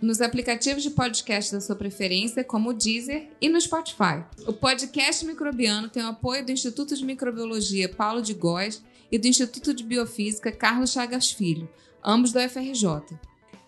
[0.00, 4.24] nos aplicativos de podcast da sua preferência, como o Deezer e no Spotify.
[4.46, 9.28] O podcast Microbiano tem o apoio do Instituto de Microbiologia Paulo de Góes e do
[9.28, 11.68] Instituto de Biofísica Carlos Chagas Filho,
[12.02, 13.16] ambos do FRJ.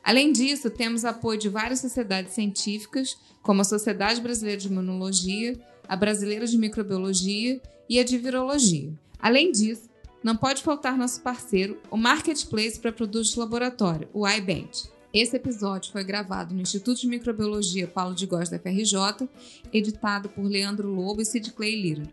[0.06, 5.96] Além disso, temos apoio de várias sociedades científicas, como a Sociedade Brasileira de Imunologia, a
[5.96, 8.92] Brasileira de Microbiologia e a de Virologia.
[9.18, 9.90] Além disso,
[10.22, 14.70] não pode faltar nosso parceiro, o Marketplace para Produtos de Laboratório, o iBand.
[15.12, 19.28] Esse episódio foi gravado no Instituto de Microbiologia Paulo de Góes da FRJ,
[19.72, 22.04] editado por Leandro Lobo e Sid Clay Lira.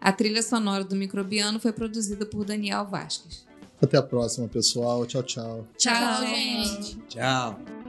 [0.00, 3.44] A trilha sonora do Microbiano foi produzida por Daniel Vasques.
[3.84, 5.04] Até a próxima, pessoal.
[5.06, 5.66] Tchau, tchau.
[5.76, 6.96] Tchau, gente.
[7.08, 7.83] Tchau.